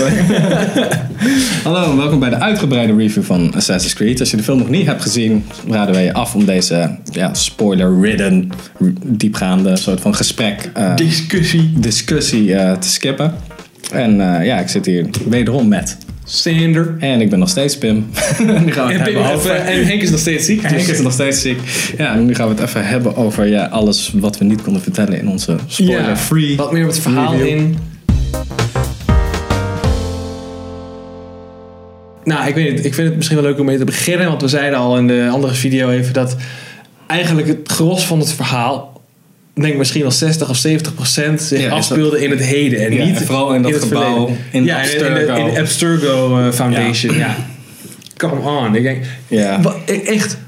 Hallo 1.64 1.90
en 1.90 1.96
welkom 1.96 2.18
bij 2.20 2.30
de 2.30 2.38
uitgebreide 2.38 2.94
review 2.96 3.22
van 3.22 3.54
Assassin's 3.54 3.94
Creed. 3.94 4.20
Als 4.20 4.30
je 4.30 4.36
de 4.36 4.42
film 4.42 4.58
nog 4.58 4.68
niet 4.68 4.86
hebt 4.86 5.02
gezien, 5.02 5.44
raden 5.68 5.94
wij 5.94 6.04
je 6.04 6.12
af 6.12 6.34
om 6.34 6.44
deze 6.44 6.90
ja, 7.12 7.34
spoiler-ridden, 7.34 8.50
diepgaande 9.04 9.76
soort 9.76 10.00
van 10.00 10.14
gesprek, 10.14 10.70
eh, 10.74 10.96
Discussie. 10.96 11.72
discussie 11.76 12.54
eh, 12.54 12.72
te 12.72 12.88
skippen. 12.88 13.34
En 13.92 14.38
eh, 14.38 14.46
ja, 14.46 14.58
ik 14.58 14.68
zit 14.68 14.86
hier 14.86 15.06
wederom 15.28 15.68
met. 15.68 15.96
Sander. 16.24 16.96
En 16.98 17.20
ik 17.20 17.30
ben 17.30 17.38
nog 17.38 17.48
steeds 17.48 17.78
Pim. 17.78 17.94
nu 18.64 18.72
gaan 18.72 18.86
we 18.86 18.92
het 18.92 19.06
En, 19.08 19.14
hebben 19.14 19.32
over... 19.34 19.50
en 19.50 19.86
Henk 19.86 20.02
is 20.02 20.10
nog 20.10 20.20
steeds 20.20 20.46
ziek. 20.46 20.62
Henk 20.62 20.78
dus- 20.78 20.88
is 20.88 21.00
nog 21.00 21.12
steeds 21.12 21.40
ziek. 21.40 21.58
Ja, 21.98 22.14
nu 22.14 22.34
gaan 22.34 22.48
we 22.48 22.54
het 22.54 22.62
even 22.68 22.86
hebben 22.86 23.16
over 23.16 23.46
ja, 23.46 23.64
alles 23.66 24.12
wat 24.14 24.38
we 24.38 24.44
niet 24.44 24.62
konden 24.62 24.82
vertellen 24.82 25.18
in 25.18 25.28
onze 25.28 25.56
spoiler-free 25.66 26.56
Wat 26.56 26.72
meer 26.72 26.84
op 26.84 26.90
het 26.90 27.00
verhaal 27.00 27.32
review. 27.32 27.46
in. 27.48 27.76
Nou, 32.24 32.48
ik 32.48 32.54
weet 32.54 32.70
niet. 32.74 32.84
Ik 32.84 32.94
vind 32.94 33.06
het 33.08 33.16
misschien 33.16 33.36
wel 33.36 33.46
leuk 33.46 33.58
om 33.58 33.66
mee 33.66 33.78
te 33.78 33.84
beginnen. 33.84 34.26
Want 34.28 34.42
we 34.42 34.48
zeiden 34.48 34.78
al 34.78 34.96
in 34.98 35.06
de 35.06 35.28
andere 35.32 35.54
video 35.54 35.90
even 35.90 36.12
dat 36.12 36.36
eigenlijk 37.06 37.46
het 37.48 37.58
gros 37.64 38.04
van 38.06 38.18
het 38.18 38.32
verhaal, 38.32 39.00
ik 39.54 39.62
denk 39.62 39.76
misschien 39.76 40.02
wel 40.02 40.10
60 40.10 40.48
of 40.48 40.56
70 40.56 40.94
procent, 40.94 41.40
zich 41.42 41.60
Ja, 41.60 41.70
afspeelde 41.70 42.22
in 42.24 42.30
het 42.30 42.40
heden. 42.44 42.84
En 42.86 42.92
Ja, 42.92 43.04
niet 43.04 43.16
en 43.16 43.24
vooral 43.26 43.54
in 43.54 43.62
dat 43.62 43.72
het 43.72 43.82
gebouw 43.82 44.02
verleden. 44.26 44.36
in 44.50 44.64
ja, 44.64 44.82
in, 44.82 44.90
in 44.92 44.98
de, 44.98 45.04
Abstergo. 45.04 45.46
in 45.46 45.54
de 45.54 45.60
Abstergo 45.60 46.38
eh, 46.46 46.52
Foundation. 46.52 47.16
Ja. 47.18 47.36
Come 48.16 48.40
on. 48.40 48.74
Ik 48.74 48.82
denk, 48.82 49.04
wa- 49.62 49.74
echt. 50.04 50.38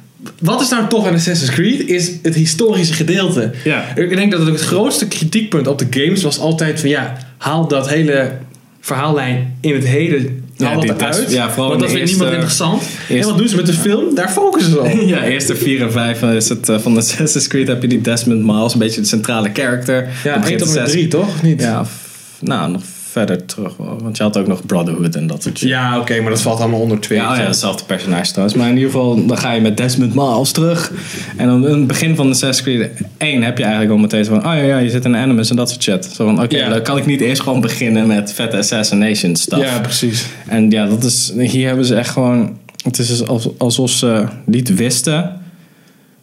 Wat 0.40 0.60
is 0.60 0.68
nou 0.68 0.88
tof 0.88 1.06
aan 1.06 1.14
Assassin's 1.14 1.50
Creed 1.50 1.88
is 1.88 2.10
het 2.22 2.34
historische 2.34 2.94
gedeelte. 2.94 3.50
Ja. 3.64 3.84
Ik 3.96 4.16
denk 4.16 4.30
dat 4.32 4.40
het, 4.40 4.48
het 4.48 4.60
grootste 4.60 5.08
kritiekpunt 5.08 5.66
op 5.66 5.78
de 5.78 5.86
games 5.90 6.22
was 6.22 6.38
altijd 6.38 6.80
van 6.80 6.88
ja, 6.88 7.16
haal 7.38 7.68
dat 7.68 7.88
hele 7.88 8.32
verhaallijn 8.80 9.56
in 9.60 9.74
het 9.74 9.86
heden. 9.86 10.41
Ja, 10.56 10.66
Haal 10.66 10.80
die 10.80 10.88
dat 10.90 11.00
eruit. 11.00 11.30
ja, 11.32 11.48
vooral 11.50 11.68
want 11.68 11.80
dat 11.80 11.90
vindt 11.90 12.06
niemand 12.10 12.30
eerste- 12.30 12.46
interessant. 12.46 12.82
En 13.20 13.24
wat 13.28 13.38
doen 13.38 13.48
ze 13.48 13.56
met 13.56 13.66
de 13.66 13.72
film? 13.72 14.14
Daar 14.14 14.28
focussen 14.30 14.72
ze 14.72 14.80
op. 14.80 14.86
Ja, 15.06 15.22
eerste 15.24 15.56
4 15.56 15.80
en 15.82 15.92
5 15.92 16.22
is 16.22 16.48
het 16.48 16.68
eh, 16.68 16.78
van 16.78 16.96
Assassin's 16.98 17.46
Creed 17.46 17.68
heb 17.68 17.82
je 17.82 17.88
die 17.88 18.00
Desmond 18.00 18.44
Miles, 18.44 18.72
een 18.72 18.78
beetje 18.78 19.00
de 19.00 19.06
centrale 19.06 19.50
character. 19.52 20.08
Ja, 20.24 20.34
Op 20.34 20.34
1 20.34 20.40
begin 20.40 20.58
tot 20.58 20.68
en 20.68 20.74
met 20.74 20.82
zes- 20.84 20.92
3 20.92 21.08
toch? 21.08 21.42
Niet? 21.42 21.60
Ja, 21.60 21.84
nou, 22.40 22.70
nog 22.70 22.82
verder 23.12 23.44
terug. 23.46 23.72
Want 23.76 24.16
je 24.16 24.22
had 24.22 24.36
ook 24.36 24.46
nog 24.46 24.66
Brotherhood 24.66 25.14
en 25.14 25.26
dat 25.26 25.42
soort 25.42 25.58
shit. 25.58 25.68
Ja, 25.68 25.98
oké, 25.98 26.20
maar 26.20 26.30
dat 26.30 26.40
valt 26.42 26.60
allemaal 26.60 26.80
onder 26.80 27.00
2. 27.00 27.18
Ja, 27.18 27.30
oh 27.32 27.36
ja, 27.36 27.42
hetzelfde 27.44 27.84
personage 27.84 28.30
trouwens. 28.30 28.56
Maar 28.58 28.68
in 28.68 28.74
ieder 28.74 28.90
geval, 28.90 29.26
dan 29.26 29.38
ga 29.38 29.52
je 29.52 29.60
met 29.60 29.76
Desmond 29.76 30.14
Miles 30.14 30.50
terug. 30.52 30.92
En 31.36 31.46
dan 31.46 31.66
in 31.68 31.78
het 31.78 31.86
begin 31.86 32.16
van 32.16 32.30
Assassin's 32.30 32.62
Creed 32.62 32.90
1 33.18 33.42
heb 33.42 33.56
je 33.58 33.62
eigenlijk 33.62 33.92
al 33.92 33.98
meteen 33.98 34.24
van... 34.24 34.36
Oh 34.38 34.44
ja, 34.44 34.52
ja, 34.62 34.78
je 34.78 34.90
zit 34.90 35.04
in 35.04 35.16
Animus 35.16 35.50
en 35.50 35.56
dat 35.56 35.70
soort 35.70 35.82
shit. 35.82 36.04
Zo 36.04 36.24
van, 36.24 36.42
oké, 36.42 36.56
Ja. 36.56 36.68
dan 36.68 36.82
kan 36.82 36.96
ik 36.98 37.06
niet 37.06 37.20
eerst 37.20 37.42
gewoon 37.42 37.60
beginnen 37.60 38.06
met 38.06 38.32
vette 38.32 38.56
assassination 38.56 39.36
stuff. 39.36 39.62
Ja, 39.62 39.78
precies. 39.80 40.26
En 40.48 40.70
ja, 40.70 40.86
dat 40.86 41.04
is, 41.04 41.32
hier 41.36 41.66
hebben 41.66 41.84
ze 41.84 41.94
echt 41.94 42.10
gewoon. 42.10 42.58
Het 42.84 42.98
is 42.98 43.26
als- 43.26 43.48
alsof 43.58 43.90
ze 43.90 44.24
niet 44.44 44.74
wisten 44.74 45.40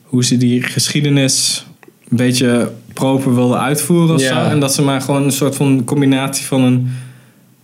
hoe 0.04 0.24
ze 0.26 0.38
die 0.38 0.62
geschiedenis 0.64 1.66
een 2.10 2.18
beetje 2.18 2.72
proper 3.00 3.36
wilden 3.36 3.60
uitvoeren 3.60 4.16
of 4.16 4.22
Ja. 4.22 4.44
zo. 4.44 4.50
En 4.50 4.60
dat 4.60 4.74
ze 4.74 4.82
maar 4.82 5.02
gewoon 5.02 5.24
een 5.24 5.32
soort 5.32 5.56
van 5.56 5.82
combinatie 5.86 6.46
van 6.46 6.62
een 6.64 6.90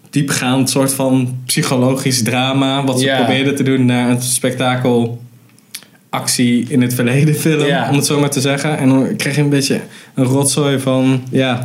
diepgaand 0.10 0.70
soort 0.70 0.94
van 0.94 1.38
psychologisch 1.46 2.24
drama, 2.24 2.84
wat 2.84 3.00
ze 3.00 3.06
Ja. 3.06 3.18
probeerden 3.18 3.56
te 3.56 3.64
doen, 3.64 3.86
naar 3.86 4.10
een 4.10 4.22
spektakel 4.22 5.22
actie 6.10 6.66
in 6.70 6.82
het 6.82 6.94
verleden 6.94 7.36
film, 7.36 7.66
Ja. 7.66 7.90
om 7.90 7.96
het 7.96 8.06
zo 8.06 8.20
maar 8.20 8.30
te 8.30 8.42
zeggen. 8.42 8.78
En 8.78 8.90
dan 8.90 9.16
krijg 9.16 9.36
je 9.36 9.42
een 9.42 9.50
beetje 9.50 9.80
een 10.16 10.24
rotzooi 10.26 10.80
van, 10.80 11.22
ja, 11.32 11.64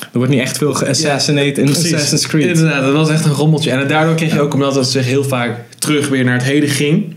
er 0.00 0.18
wordt 0.18 0.30
niet 0.30 0.40
echt 0.40 0.58
veel 0.58 0.74
geassassinate 0.74 1.60
in 1.60 1.64
Precies. 1.64 1.92
Assassin's 1.94 2.26
Creed. 2.26 2.46
Inderdaad, 2.46 2.82
dat 2.82 2.92
was 2.92 3.08
echt 3.10 3.24
een 3.24 3.32
rommeltje. 3.32 3.70
En 3.70 3.88
daardoor 3.88 4.14
kreeg 4.14 4.32
je 4.32 4.40
ook, 4.40 4.54
omdat 4.54 4.74
het 4.74 4.86
zich 4.86 5.04
heel 5.06 5.24
vaak 5.24 5.58
terug 5.78 6.08
weer 6.08 6.24
naar 6.24 6.34
het 6.34 6.42
heden 6.44 6.68
ging, 6.68 7.14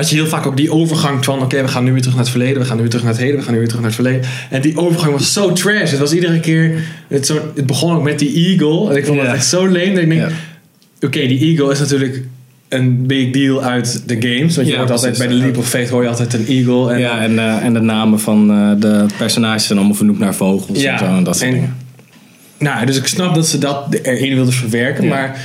had 0.00 0.10
je 0.10 0.16
heel 0.16 0.26
vaak 0.26 0.46
ook 0.46 0.56
die 0.56 0.70
overgang 0.72 1.24
van: 1.24 1.42
oké, 1.42 1.62
we 1.62 1.68
gaan 1.68 1.84
nu 1.84 1.90
weer 1.92 2.00
terug 2.00 2.14
naar 2.16 2.24
het 2.24 2.32
verleden, 2.32 2.58
we 2.58 2.64
gaan 2.64 2.74
nu 2.76 2.80
weer 2.80 2.90
terug 2.90 3.04
naar 3.04 3.14
het 3.14 3.22
heden, 3.22 3.38
we 3.38 3.44
gaan 3.44 3.52
nu 3.52 3.58
weer 3.58 3.68
terug 3.68 3.82
naar 3.82 3.92
het 3.92 4.00
verleden. 4.00 4.28
En 4.50 4.60
die 4.60 4.76
overgang 4.76 5.12
was 5.12 5.32
zo 5.32 5.52
trash. 5.52 5.90
Het 5.90 5.98
was 6.00 6.12
iedere 6.12 6.40
keer. 6.40 6.74
Het, 7.08 7.26
zo, 7.26 7.52
het 7.54 7.66
begon 7.66 7.94
ook 7.96 8.02
met 8.02 8.18
die 8.18 8.34
Eagle. 8.34 8.90
En 8.90 8.96
ik 8.96 9.06
vond 9.06 9.18
dat 9.18 9.34
echt 9.34 9.46
zo 9.46 9.66
leem. 9.66 9.94
Dat 9.94 10.02
ik 10.02 10.08
denk: 10.08 10.30
oké, 11.00 11.26
die 11.26 11.40
Eagle 11.40 11.72
is 11.72 11.78
natuurlijk 11.78 12.22
een 12.68 13.06
big 13.06 13.30
deal 13.30 13.62
uit 13.62 14.02
de 14.06 14.14
games. 14.14 14.54
Want 14.56 14.66
je 14.66 14.72
Ja, 14.72 14.78
hoort 14.78 14.90
altijd 14.90 15.18
bij 15.18 15.26
de 15.26 15.34
Leap 15.34 15.56
of 15.56 15.68
Faith 15.68 15.88
hoor 15.88 16.02
je 16.02 16.08
altijd 16.08 16.34
een 16.34 16.46
Eagle. 16.46 16.92
En 16.92 16.98
ja, 16.98 17.20
en, 17.20 17.38
eh, 17.38 17.64
en 17.64 17.72
de 17.72 17.80
namen 17.80 18.20
van 18.20 18.50
eh, 18.50 18.70
de 18.78 19.06
personages 19.18 19.66
zijn 19.66 19.78
allemaal 19.78 19.96
vernoemd 19.96 20.18
naar 20.18 20.34
vogels 20.34 20.80
Ja, 20.80 20.92
en 20.92 20.98
zo 20.98 21.04
en 21.04 21.24
dat 21.24 21.36
soort 21.36 21.48
en- 21.48 21.54
dingen. 21.54 21.76
Nou, 22.58 22.86
dus 22.86 22.96
ik 22.96 23.06
snap 23.06 23.34
dat 23.34 23.46
ze 23.48 23.58
dat 23.58 23.86
erin 24.02 24.34
wilden 24.34 24.52
verwerken. 24.54 25.04
Ja. 25.04 25.08
Maar 25.10 25.40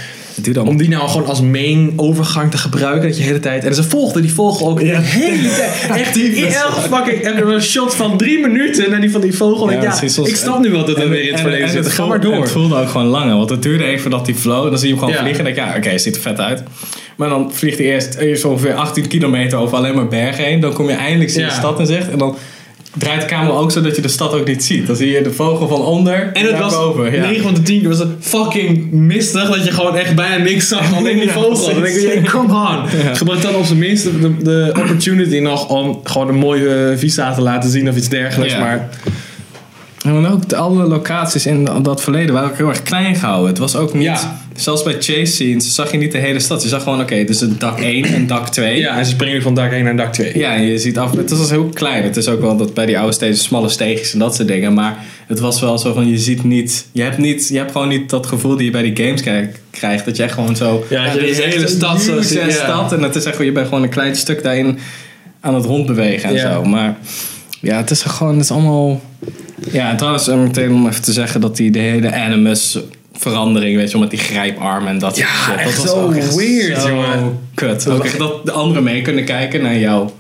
Om 0.66 0.78
die 0.78 0.90
nou 0.90 1.10
gewoon 1.10 1.28
als 1.28 1.42
main 1.42 1.94
overgang 1.96 2.52
te 2.52 2.58
gebruiken. 2.58 3.02
Dat 3.08 3.16
je 3.18 3.22
de 3.22 3.28
hele 3.28 3.40
tijd. 3.40 3.64
En 3.64 3.76
ze 3.76 3.84
volgden 3.84 4.22
die 4.22 4.34
vogel 4.34 4.70
ook 4.70 4.80
de 4.80 4.86
hele 5.02 5.50
tijd. 5.56 6.00
Echt 6.00 6.16
in 6.18 6.46
elke 6.46 6.82
fucking. 6.82 7.22
En 7.22 7.36
er 7.36 7.48
een 7.54 7.62
shot 7.62 7.96
van 7.96 8.18
drie 8.18 8.40
minuten 8.40 8.90
naar 8.92 9.02
die 9.02 9.12
van 9.12 9.22
die 9.22 9.36
vogel. 9.36 9.72
Ja, 9.72 9.78
En 10.02 10.04
ik 10.26 10.36
snap 10.36 10.60
nu 10.62 10.72
wel 10.72 10.86
dat 10.86 10.96
we 10.96 11.02
En- 11.02 11.10
weer 11.10 11.20
in 11.22 11.26
het 11.28 11.36
en- 11.36 11.42
verleden 11.42 11.66
en 11.66 11.72
zitten. 11.72 11.92
Ga 11.92 12.06
maar 12.06 12.22
voelde- 12.22 12.36
door. 12.36 12.44
Het 12.44 12.52
voelde 12.54 12.76
ook 12.76 12.90
gewoon 12.90 13.08
langer, 13.08 13.36
want 13.38 13.50
het 13.50 13.62
duurde 13.62 13.84
even 13.84 14.02
voordat 14.02 14.26
hij 14.26 14.36
vloog. 14.36 14.70
Dan 14.70 14.78
zie 14.80 14.88
je 14.88 14.94
hem 14.96 15.04
gewoon 15.04 15.20
vliegen. 15.20 15.40
En 15.46 15.54
denk 15.54 15.68
je, 15.68 15.72
ja, 15.74 15.78
oké, 15.78 15.90
het 15.90 16.02
ziet 16.02 16.16
er 16.16 16.22
vet 16.22 16.40
uit. 16.40 16.64
Maar 17.18 17.30
dan 17.30 17.52
vliegt 17.54 17.78
hij 17.78 17.88
eerst, 17.88 18.16
eerst 18.16 18.46
ongeveer 18.46 18.74
18 18.74 19.08
kilometer 19.08 19.58
over 19.58 19.78
alleen 19.78 19.96
maar 19.96 20.08
bergen 20.08 20.44
heen. 20.44 20.60
Dan 20.60 20.74
kom 20.74 20.88
je 20.90 20.96
eindelijk 20.96 21.30
Ja. 21.30 21.48
de 21.48 21.54
stad 21.54 21.80
in 21.80 21.86
zicht. 21.86 22.10
En 22.10 22.18
dan 22.18 22.36
draait 22.98 23.22
de 23.22 23.28
camera 23.28 23.58
ook 23.58 23.72
zo 23.72 23.82
dat 23.82 23.96
je 23.96 24.02
de 24.02 24.08
stad 24.08 24.34
ook 24.34 24.48
niet 24.48 24.64
ziet. 24.64 24.88
Dan 24.88 24.96
zie 24.96 25.12
je 25.12 25.22
de 25.22 25.32
vogel 25.32 25.68
van 25.68 25.82
onder 25.82 26.30
En 26.34 26.46
het 26.46 26.60
was 26.60 26.74
boven. 26.74 27.12
Ja. 27.12 27.22
9 27.22 27.44
van 27.44 27.54
de 27.54 27.62
10 27.62 27.80
keer 27.80 27.90
was 27.90 28.00
het 28.00 28.10
fucking 28.20 28.92
mistig 28.92 29.50
dat 29.50 29.66
je 29.66 29.72
gewoon 29.72 29.96
echt 29.96 30.16
bijna 30.16 30.44
niks 30.44 30.68
zag. 30.68 30.94
Alleen 30.96 31.16
die 31.16 31.26
Ja, 31.34 31.34
vogel. 31.34 31.74
Dan 31.74 31.82
denk 31.82 31.96
je, 31.96 32.22
come 32.32 32.54
on. 32.54 32.88
Gebruik 33.16 33.42
dan 33.42 33.56
op 33.56 33.66
zijn 33.66 33.80
minst 33.80 34.04
de, 34.04 34.38
de 34.38 34.74
opportunity 34.80 35.40
nog 35.40 35.70
om 35.70 36.00
gewoon 36.04 36.28
een 36.28 36.36
mooie 36.36 36.94
visa 36.98 37.34
te 37.34 37.42
laten 37.42 37.70
zien 37.70 37.90
of 37.90 37.96
iets 37.96 38.10
dergelijks. 38.10 38.54
Ja. 38.54 38.60
Maar 38.60 38.90
En 40.06 40.14
dan 40.14 40.28
ook 40.28 40.50
de, 40.50 40.56
alle 40.56 40.84
locaties 40.84 41.46
in 41.46 41.70
dat 41.82 42.02
verleden 42.02 42.34
waren 42.34 42.50
ook 42.50 42.58
heel 42.58 42.70
erg 42.70 42.84
klein 42.84 43.16
gehouden. 43.16 43.50
Het 43.50 43.58
was 43.58 43.76
ook 43.76 43.94
niet, 43.94 44.04
Ja. 44.04 44.44
Zelfs 44.56 44.84
bij 44.84 44.94
chase 44.94 45.26
scenes 45.26 45.74
zag 45.76 45.92
je 45.92 45.98
niet 45.98 46.12
de 46.12 46.18
hele 46.18 46.40
stad. 46.40 46.64
Je 46.64 46.70
zag 46.70 46.84
gewoon, 46.84 47.02
oké, 47.02 47.24
dus 47.24 47.40
het 47.40 47.60
dak 47.60 47.80
1 47.80 48.04
en 48.06 48.28
dak 48.28 48.50
2. 48.50 48.80
ja, 48.80 48.98
en 48.98 49.06
ze 49.06 49.12
springen 49.12 49.42
van 49.42 49.54
dak 49.54 49.72
1 49.72 49.84
naar 49.84 49.96
dak 49.96 50.14
2. 50.14 50.38
Ja, 50.38 50.56
en 50.56 50.64
je 50.64 50.78
ziet 50.80 50.98
af, 50.98 51.16
het 51.16 51.30
was 51.38 51.50
heel 51.50 51.66
klein. 51.74 52.04
Het 52.04 52.18
is 52.18 52.28
ook 52.28 52.42
wel 52.42 52.58
dat 52.58 52.74
bij 52.74 52.86
die 52.86 52.98
oude 52.98 53.14
steden 53.14 53.38
smalle 53.38 53.70
steegjes 53.70 54.14
en 54.14 54.20
dat 54.20 54.36
soort 54.36 54.48
dingen. 54.48 54.74
Maar 54.74 54.98
het 55.28 55.40
was 55.40 55.60
wel 55.62 55.78
zo 55.78 55.94
van, 55.94 56.10
je 56.10 56.18
ziet 56.18 56.44
niet, 56.44 56.86
je 56.92 57.02
hebt 57.02 57.18
niet, 57.18 57.48
je 57.48 57.58
hebt 57.58 57.72
gewoon 57.72 57.88
niet 57.88 58.10
dat 58.10 58.26
gevoel 58.26 58.56
die 58.56 58.66
je 58.66 58.72
bij 58.72 58.92
die 58.92 59.06
games 59.06 59.22
krijgt. 59.22 59.60
krijgt 59.70 60.06
dat 60.06 60.18
je 60.18 60.24
echt 60.24 60.34
gewoon 60.34 60.56
zo, 60.56 60.86
Ja, 60.90 61.04
dat 61.06 61.14
je 61.14 61.36
de 61.36 61.42
hele 61.44 61.62
een 61.62 61.68
stad 61.68 62.02
zo 62.02 62.22
ziet, 62.22 62.42
stad. 62.50 62.92
En 62.94 63.02
het 63.02 63.16
is 63.16 63.24
echt, 63.24 63.38
je 63.38 63.52
bent 63.52 63.68
gewoon 63.68 63.84
een 63.84 63.90
klein 63.90 64.16
stuk 64.16 64.44
daarin 64.44 64.78
aan 65.40 65.56
het 65.56 65.66
rondbewegen 65.66 66.30
en 66.30 66.36
Ja. 66.36 66.54
zo. 66.54 66.64
Maar 66.64 66.98
ja, 67.62 67.78
het 67.78 67.92
is 67.92 68.02
gewoon, 68.02 68.34
het 68.34 68.44
is 68.44 68.52
allemaal... 68.52 69.02
Ja, 69.72 69.90
en 69.90 69.98
trouwens, 69.98 70.28
meteen 70.28 70.72
om 70.72 70.88
even 70.88 71.02
te 71.02 71.14
zeggen 71.14 71.42
dat 71.42 71.58
die 71.58 71.72
de 71.72 71.80
hele 71.80 72.14
Animus 72.14 72.78
verandering, 73.18 73.76
weet 73.76 73.86
je, 73.88 73.92
wel, 73.92 74.02
met 74.02 74.10
die 74.10 74.20
grijparm 74.20 74.88
en 74.88 75.00
dat 75.00 75.16
soort 75.16 75.28
Ja, 75.28 75.58
shit. 75.58 75.64
dat 75.66 75.84
was 75.84 75.92
zo 75.92 76.12
echt 76.12 76.36
weird, 76.36 76.82
zo 76.82 76.88
jongen. 76.88 77.40
Kut. 77.54 77.90
Ook 77.90 78.04
echt 78.06 78.18
dat 78.18 78.46
de 78.46 78.52
anderen 78.52 78.84
mee 78.84 79.02
kunnen 79.02 79.26
kijken 79.26 79.62
naar 79.62 79.78
jouw 79.78 80.14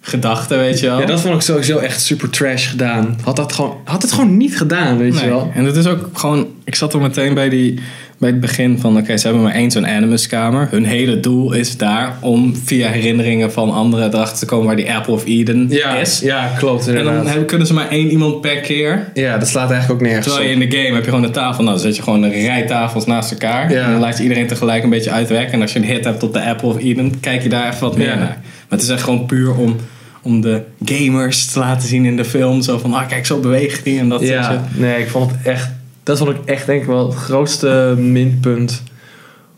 gedachten, 0.00 0.58
weet 0.58 0.80
je 0.80 0.86
wel. 0.86 1.00
Ja, 1.00 1.06
dat 1.06 1.20
vond 1.20 1.34
ik 1.34 1.40
sowieso 1.40 1.78
echt 1.78 2.02
super 2.02 2.30
trash 2.30 2.68
gedaan. 2.70 3.18
Had, 3.24 3.36
dat 3.36 3.52
gewoon, 3.52 3.76
had 3.84 4.02
het 4.02 4.12
gewoon 4.12 4.36
niet 4.36 4.56
gedaan, 4.56 4.98
weet 4.98 5.20
je 5.20 5.28
wel. 5.28 5.50
En 5.54 5.64
het 5.64 5.76
is 5.76 5.86
ook 5.86 6.08
gewoon, 6.12 6.46
ik 6.64 6.74
zat 6.74 6.94
er 6.94 7.00
meteen 7.00 7.34
bij, 7.34 7.48
die, 7.48 7.80
bij 8.20 8.30
het 8.30 8.40
begin 8.40 8.78
van, 8.78 8.96
oké, 8.98 9.16
ze 9.16 9.26
hebben 9.26 9.44
maar 9.44 9.54
één 9.54 9.70
zo'n 9.70 9.86
Animus-kamer. 9.86 10.68
Hun 10.70 10.84
hele 10.84 11.20
doel 11.20 11.52
is 11.52 11.76
daar 11.76 12.16
om 12.20 12.56
via 12.64 12.88
herinneringen 12.88 13.52
van 13.52 13.70
anderen 13.72 14.14
erachter 14.14 14.38
te 14.38 14.44
komen 14.46 14.66
waar 14.66 14.76
die 14.76 14.92
Apple 14.92 15.12
of 15.12 15.24
Eden 15.26 15.66
Ja, 15.70 15.94
is. 15.96 16.20
ja 16.20 16.50
klopt 16.58 16.86
En 16.86 16.94
dan 16.94 17.02
inderdaad. 17.02 17.26
hebben- 17.28 17.46
kunnen 17.46 17.66
ze 17.66 17.74
maar 17.74 17.88
één 17.88 18.10
iemand 18.10 18.40
per 18.40 18.56
keer. 18.60 19.08
Ja, 19.14 19.38
dat 19.38 19.48
slaat 19.48 19.70
eigenlijk 19.70 20.00
ook 20.00 20.06
nergens 20.06 20.26
Terwijl 20.26 20.48
je 20.48 20.52
in 20.62 20.70
de 20.70 20.76
game 20.76 20.94
heb 20.94 21.04
je 21.04 21.10
gewoon 21.10 21.24
een 21.24 21.32
tafel. 21.32 21.62
Nou, 21.64 21.74
dan 21.76 21.84
zet 21.86 21.96
je 21.96 22.02
gewoon 22.02 22.22
een 22.22 22.30
rij 22.32 22.62
tafels 22.66 23.06
naast 23.06 23.30
elkaar. 23.30 23.72
Ja. 23.72 23.84
En 23.84 23.90
dan 23.90 24.00
laat 24.00 24.16
je 24.16 24.22
iedereen 24.22 24.46
tegelijk 24.46 24.82
een 24.82 24.90
beetje 24.90 25.10
uitwerken. 25.10 25.52
En 25.52 25.60
als 25.62 25.72
je 25.72 25.78
een 25.78 25.84
hit 25.84 26.04
hebt 26.04 26.22
op 26.22 26.32
de 26.32 26.42
Apple 26.44 26.68
of 26.68 26.78
Eden, 26.78 27.20
kijk 27.20 27.42
je 27.42 27.48
daar 27.48 27.68
even 27.68 27.80
wat 27.80 27.96
meer 27.96 28.06
Ja. 28.06 28.14
naar. 28.14 28.38
Maar 28.68 28.78
het 28.78 28.82
is 28.82 28.88
echt 28.88 29.02
gewoon 29.02 29.26
puur 29.26 29.54
om, 29.54 29.76
om 30.22 30.40
de 30.40 30.60
gamers 30.84 31.46
te 31.46 31.58
laten 31.58 31.88
zien 31.88 32.04
in 32.04 32.16
de 32.16 32.24
film. 32.24 32.62
Zo 32.62 32.78
van, 32.78 32.94
ah 32.94 33.08
kijk, 33.08 33.26
zo 33.26 33.40
beweegt 33.40 33.84
die 33.84 33.98
en 33.98 34.08
dat. 34.08 34.20
Ja, 34.20 34.64
nee, 34.76 34.98
ik 35.00 35.08
vond 35.08 35.30
het 35.30 35.40
echt... 35.46 35.70
Dat 36.10 36.18
vond 36.18 36.30
ik 36.30 36.44
echt 36.44 36.66
denk 36.66 36.80
ik 36.80 36.86
wel 36.86 37.06
het 37.06 37.16
grootste 37.18 37.94
minpunt. 37.98 38.82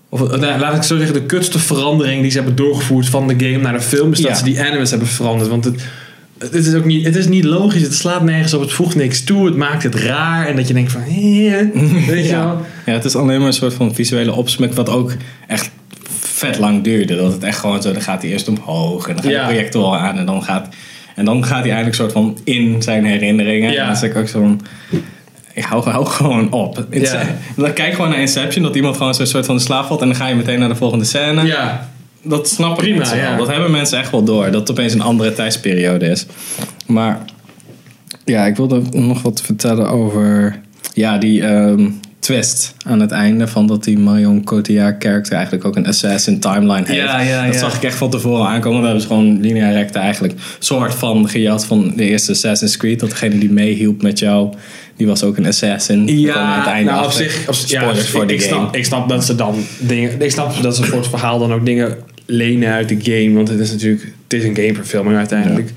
Of 0.09 0.31
eh, 0.33 0.39
nou, 0.39 0.61
laat 0.61 0.77
ik 0.77 0.83
zo 0.83 0.97
zeggen, 0.97 1.15
de 1.15 1.23
kutste 1.23 1.59
verandering 1.59 2.23
die 2.23 2.31
ze 2.31 2.37
hebben 2.37 2.57
doorgevoerd 2.57 3.07
van 3.09 3.29
de 3.29 3.35
game 3.39 3.59
naar 3.63 3.73
de 3.73 3.81
film... 3.81 4.13
is 4.13 4.19
dat 4.21 4.31
Ja. 4.31 4.37
ze 4.37 4.45
die 4.45 4.61
animus 4.63 4.91
hebben 4.91 5.09
veranderd. 5.09 5.51
Want 5.51 5.65
het, 5.65 5.83
het, 6.39 6.55
is 6.55 6.75
ook 6.75 6.85
niet, 6.85 7.05
het 7.05 7.17
is 7.17 7.27
niet 7.27 7.45
logisch, 7.45 7.83
het 7.83 7.95
slaat 7.95 8.23
nergens 8.23 8.55
op, 8.55 8.61
het 8.61 8.73
voegt 8.73 8.95
niks 8.95 9.25
toe. 9.25 9.47
Het 9.47 9.57
maakt 9.57 9.83
het 9.83 9.95
raar 9.95 10.47
en 10.47 10.57
dat 10.57 10.69
je 10.69 10.75
denkt 10.75 10.93
van... 10.93 11.03
eh, 11.03 11.09
weet 12.15 12.25
je 12.27 12.31
wel? 12.31 12.47
Ja. 12.47 12.61
ja, 12.87 12.93
het 12.93 13.05
is 13.05 13.17
alleen 13.17 13.39
maar 13.39 13.47
een 13.47 13.53
soort 13.53 13.75
van 13.75 13.95
visuele 13.95 14.33
opsmuk 14.33 14.73
wat 14.75 14.89
ook 14.89 15.13
echt 15.49 15.71
vet 16.21 16.59
lang 16.59 16.85
duurde. 16.85 17.17
Dat 17.17 17.33
het 17.33 17.43
echt 17.43 17.59
gewoon 17.59 17.83
zo, 17.83 17.93
dan 17.93 18.03
gaat 18.03 18.23
hij 18.23 18.31
eerst 18.31 18.49
omhoog 18.49 19.09
en 19.09 19.15
dan 19.15 19.23
gaat 19.25 19.33
Ja. 19.33 19.39
de 19.47 19.53
projector 19.53 19.97
aan 19.97 20.19
en 20.19 20.27
dan 20.27 20.43
gaat, 20.43 20.69
en 21.17 21.25
dan 21.25 21.45
gaat 21.45 21.65
hij 21.65 21.73
eigenlijk 21.73 21.95
soort 21.95 22.13
van 22.13 22.39
in 22.45 22.83
zijn 22.83 23.05
herinneringen. 23.05 23.73
Ja. 23.73 23.79
En 23.81 23.85
dan 23.87 23.95
is 23.95 24.03
ik 24.03 24.17
ook 24.17 24.29
zo'n... 24.29 24.61
ik 25.55 25.65
hou, 25.65 25.91
hou 25.91 26.07
gewoon 26.07 26.53
op. 26.53 26.87
Ja. 26.91 27.71
Kijk 27.75 27.95
gewoon 27.95 28.11
naar 28.11 28.21
Inception, 28.21 28.63
dat 28.63 28.77
iemand 28.77 28.97
gewoon 28.97 29.15
zo'n 29.15 29.27
soort 29.27 29.47
van 29.47 29.57
de 29.57 29.63
slaap 29.63 29.87
valt 29.87 30.01
en 30.01 30.07
dan 30.07 30.17
ga 30.17 30.27
je 30.27 30.35
meteen 30.35 30.59
naar 30.59 30.69
de 30.69 30.75
volgende 30.75 31.05
scène. 31.05 31.47
Ja, 31.47 31.89
Dat 32.23 32.49
snap 32.49 32.73
ik 32.73 32.79
Prima, 32.79 32.97
mensen 32.97 33.17
ja. 33.17 33.37
Dat 33.37 33.49
hebben 33.49 33.71
mensen 33.71 33.99
echt 33.99 34.11
wel 34.11 34.25
door. 34.25 34.51
Dat 34.51 34.61
het 34.61 34.71
opeens 34.71 34.93
een 34.93 35.01
andere 35.01 35.33
tijdsperiode 35.33 36.07
is. 36.07 36.27
Maar 36.87 37.21
ja, 38.25 38.47
ik 38.47 38.57
wilde 38.57 38.83
nog 38.91 39.23
wat 39.23 39.41
vertellen 39.43 39.89
over 39.89 40.61
ja, 40.95 41.19
die 41.19 41.43
ehm, 41.43 41.91
twist 42.23 42.75
aan 42.85 43.01
het 43.01 43.11
einde. 43.11 43.47
Van 43.47 43.67
dat 43.67 43.85
die 43.85 43.99
Marion 43.99 44.45
Cotillard 44.45 45.03
character 45.05 45.33
eigenlijk 45.33 45.65
ook 45.65 45.77
een 45.77 45.87
assassin 45.87 46.39
timeline 46.41 46.87
heeft. 46.87 46.91
Ja, 46.91 47.21
ja, 47.21 47.45
dat 47.45 47.55
ja. 47.55 47.61
zag 47.61 47.77
ik 47.77 47.83
echt 47.83 47.97
van 47.97 48.11
tevoren 48.11 48.47
aankomen. 48.47 48.79
We 48.79 48.85
hebben 48.85 49.03
ze 49.03 49.09
gewoon 49.09 49.41
linea 49.41 49.71
recta 49.71 50.01
eigenlijk 50.01 50.35
soort 50.59 50.95
van 50.95 51.29
gejat 51.29 51.67
van 51.67 51.93
de 51.97 52.05
eerste 52.05 52.33
Assassin's 52.33 52.77
Creed. 52.77 53.01
Dat 53.01 53.11
degene 53.11 53.39
die 53.39 53.51
meehielp 53.51 54.03
met 54.03 54.19
jou, 54.19 54.53
die 54.97 55.07
was 55.07 55.23
ook 55.23 55.37
een 55.37 55.47
assassin. 55.47 56.31
Aan 56.35 56.59
het 56.59 56.67
einde 56.69 56.91
nou 56.91 57.05
op 57.05 57.11
zich, 57.11 57.49
op, 57.49 57.55
ja, 57.67 57.81
Spoilers 57.81 58.09
voor 58.09 58.23
ik, 58.23 58.29
de 58.29 58.35
ik 58.35 58.43
game. 58.43 58.55
snap, 58.61 58.77
ik 58.77 58.85
snap 58.85 59.09
dat 59.09 59.25
ze 59.25 59.35
dan 59.35 59.55
dingen, 59.79 60.21
ik 60.21 60.31
snap 60.31 60.63
dat 60.63 60.77
ze 60.77 60.85
voor 60.85 60.99
het 60.99 61.09
verhaal 61.09 61.39
dan 61.39 61.53
ook 61.53 61.67
dingen 61.67 61.97
lenen 62.27 62.73
uit 62.73 62.89
de 62.89 62.99
game, 63.03 63.35
want 63.35 63.49
het 63.49 63.61
is 63.61 63.71
natuurlijk, 63.71 64.03
het 64.23 64.33
is 64.33 64.45
een 64.45 64.55
gameverfilming 64.57 65.17
uiteindelijk. 65.17 65.71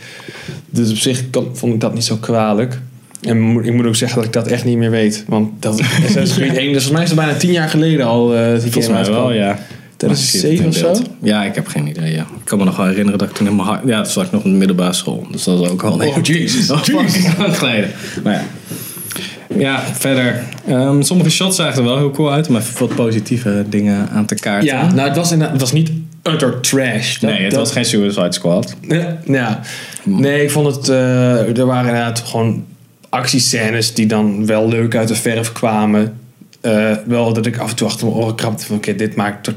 Dus 0.69 0.89
op 0.91 0.97
zich 0.97 1.29
kan- 1.29 1.49
vond 1.53 1.73
ik 1.73 1.79
dat 1.79 1.93
niet 1.93 2.03
zo 2.03 2.15
kwalijk. 2.15 2.79
En 3.25 3.63
ik 3.65 3.73
moet 3.73 3.85
ook 3.85 3.95
zeggen 3.95 4.17
dat 4.17 4.25
ik 4.27 4.33
dat 4.33 4.47
echt 4.47 4.65
niet 4.65 4.77
meer 4.77 4.91
weet, 4.91 5.23
want 5.27 5.49
dat 5.61 5.81
Assassin's 5.81 6.33
Creed 6.33 6.57
1, 6.57 6.73
dus 6.73 6.83
volgens 6.83 6.89
mij 6.91 7.03
is 7.03 7.09
het 7.09 7.17
bijna 7.19 7.33
tien 7.33 7.51
jaar 7.51 7.69
geleden 7.69 8.05
al. 8.05 8.27
die 8.27 8.71
Volgens 8.71 8.87
mij 8.87 9.05
wel, 9.05 9.31
ja. 9.33 9.59
2007 9.97 10.67
of 10.67 10.75
zo? 10.75 10.95
Ja, 11.21 11.43
ik 11.43 11.55
heb 11.55 11.67
geen 11.67 11.87
idee. 11.87 12.11
Ja. 12.11 12.21
Ik 12.21 12.25
kan 12.43 12.57
me 12.57 12.63
nog 12.63 12.77
wel 12.77 12.85
herinneren 12.85 13.19
dat 13.19 13.29
ik 13.29 13.35
toen 13.35 13.47
in 13.47 13.55
mijn 13.55 13.67
hart... 13.67 13.81
Ja, 13.85 14.01
toen 14.01 14.11
zat 14.11 14.25
ik 14.25 14.31
nog 14.31 14.43
in 14.43 14.51
de 14.51 14.57
middelbare 14.57 14.93
school. 14.93 15.27
Dus 15.31 15.43
dat 15.43 15.61
is 15.61 15.69
ook 15.69 15.83
al 15.83 16.01
een 16.01 16.07
Oh, 16.07 16.17
jezus. 16.21 16.67
Dat 16.67 16.87
was 16.87 17.13
lang 17.37 17.57
geleden. 17.57 17.89
Maar 18.23 18.33
ja. 18.33 18.43
Ja, 19.57 19.79
verder. 19.93 20.43
Ehm, 20.67 21.01
sommige 21.01 21.29
shots 21.29 21.55
zagen 21.55 21.77
er 21.77 21.83
wel 21.83 21.97
heel 21.97 22.11
cool 22.11 22.31
uit. 22.31 22.47
Om 22.47 22.55
even 22.55 22.79
wat 22.87 22.95
positieve 22.95 23.65
dingen 23.69 24.09
aan 24.09 24.25
te 24.25 24.35
kaarten. 24.35 24.67
Ja, 24.67 24.93
nou 24.93 25.07
het 25.07 25.17
was, 25.17 25.31
inderdaad- 25.31 25.51
het 25.53 25.61
was 25.61 25.71
niet 25.71 25.91
utter 26.23 26.59
trash. 26.61 27.17
Dat- 27.19 27.29
nee, 27.31 27.41
het 27.41 27.51
dat- 27.51 27.59
was 27.59 27.71
geen 27.71 27.85
Suicide 27.85 28.31
Squad. 28.33 28.75
Ja, 28.87 29.17
ja. 29.25 29.59
Nee, 30.03 30.43
ik 30.43 30.51
vond 30.51 30.75
het. 30.75 30.89
eh, 30.89 31.57
er 31.57 31.65
waren 31.65 31.87
inderdaad 31.87 32.19
gewoon 32.25 32.63
actiescènes 33.15 33.93
die 33.93 34.05
dan 34.05 34.45
wel 34.45 34.67
leuk 34.67 34.95
uit 34.95 35.07
de 35.07 35.15
verf 35.15 35.51
kwamen. 35.51 36.13
Eh, 36.61 36.91
wel 37.05 37.33
dat 37.33 37.45
ik 37.45 37.57
af 37.57 37.69
en 37.69 37.75
toe 37.75 37.87
achter 37.87 38.05
mijn 38.07 38.17
oren 38.17 38.35
krabde 38.35 38.65
van: 38.65 38.75
oké, 38.75 38.95
dit 38.95 39.15
maakt 39.15 39.49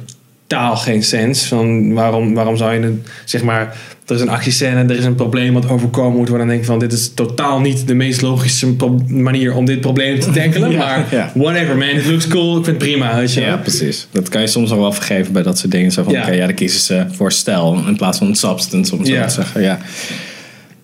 totaal 0.47 0.77
geen 0.77 1.03
sens. 1.03 1.45
Van 1.47 1.93
waarom, 1.93 2.35
waarom 2.35 2.57
zou 2.57 2.75
je 2.75 2.81
een, 2.81 3.03
zeg 3.25 3.43
maar, 3.43 3.77
er 4.07 4.15
is 4.15 4.21
een 4.21 4.29
actiescène, 4.29 4.83
er 4.83 4.99
is 4.99 5.05
een 5.05 5.15
probleem 5.15 5.55
wat 5.55 5.69
overkomen 5.69 6.19
moet 6.19 6.29
worden. 6.29 6.47
Dan 6.47 6.57
denk 6.57 6.61
ik 6.61 6.67
van: 6.67 6.79
dit 6.79 6.93
is 6.93 7.15
totaal 7.15 7.61
niet 7.61 7.87
de 7.87 7.95
meest 7.95 8.21
logische 8.23 8.75
manier 9.07 9.55
om 9.55 9.65
dit 9.65 9.81
probleem 9.81 10.21
te 10.21 10.31
tackelen. 10.31 10.71
Ja, 10.79 10.79
maar 10.79 11.07
ja. 11.11 11.33
whatever, 11.35 11.77
man, 11.77 11.89
it 11.89 12.07
looks 12.07 12.29
cool. 12.29 12.59
Ik 12.59 12.65
vind 12.65 12.83
het 12.83 12.91
prima, 12.91 13.17
weet 13.17 13.33
je. 13.33 13.41
Ja, 13.41 13.57
precies. 13.57 14.07
Dat 14.11 14.29
kan 14.29 14.41
je 14.41 14.47
soms 14.47 14.71
nog 14.71 14.79
wel 14.79 14.93
vergeven 14.93 15.33
bij 15.33 15.43
dat 15.43 15.59
soort 15.59 15.73
dingen. 15.73 15.93
Zo 15.93 16.03
van, 16.03 16.13
Ja. 16.13 16.23
oké, 16.23 16.31
ja, 16.33 16.47
dan 16.47 16.55
kiezen 16.55 16.81
ze 16.81 17.07
voor 17.13 17.33
stijl 17.33 17.83
in 17.87 17.97
plaats 17.97 18.19
van 18.19 18.35
substance, 18.35 18.93
om 18.93 18.99
het 18.99 19.09
zo 19.09 19.23
te 19.23 19.31
zeggen. 19.31 19.63
Ja, 19.63 19.79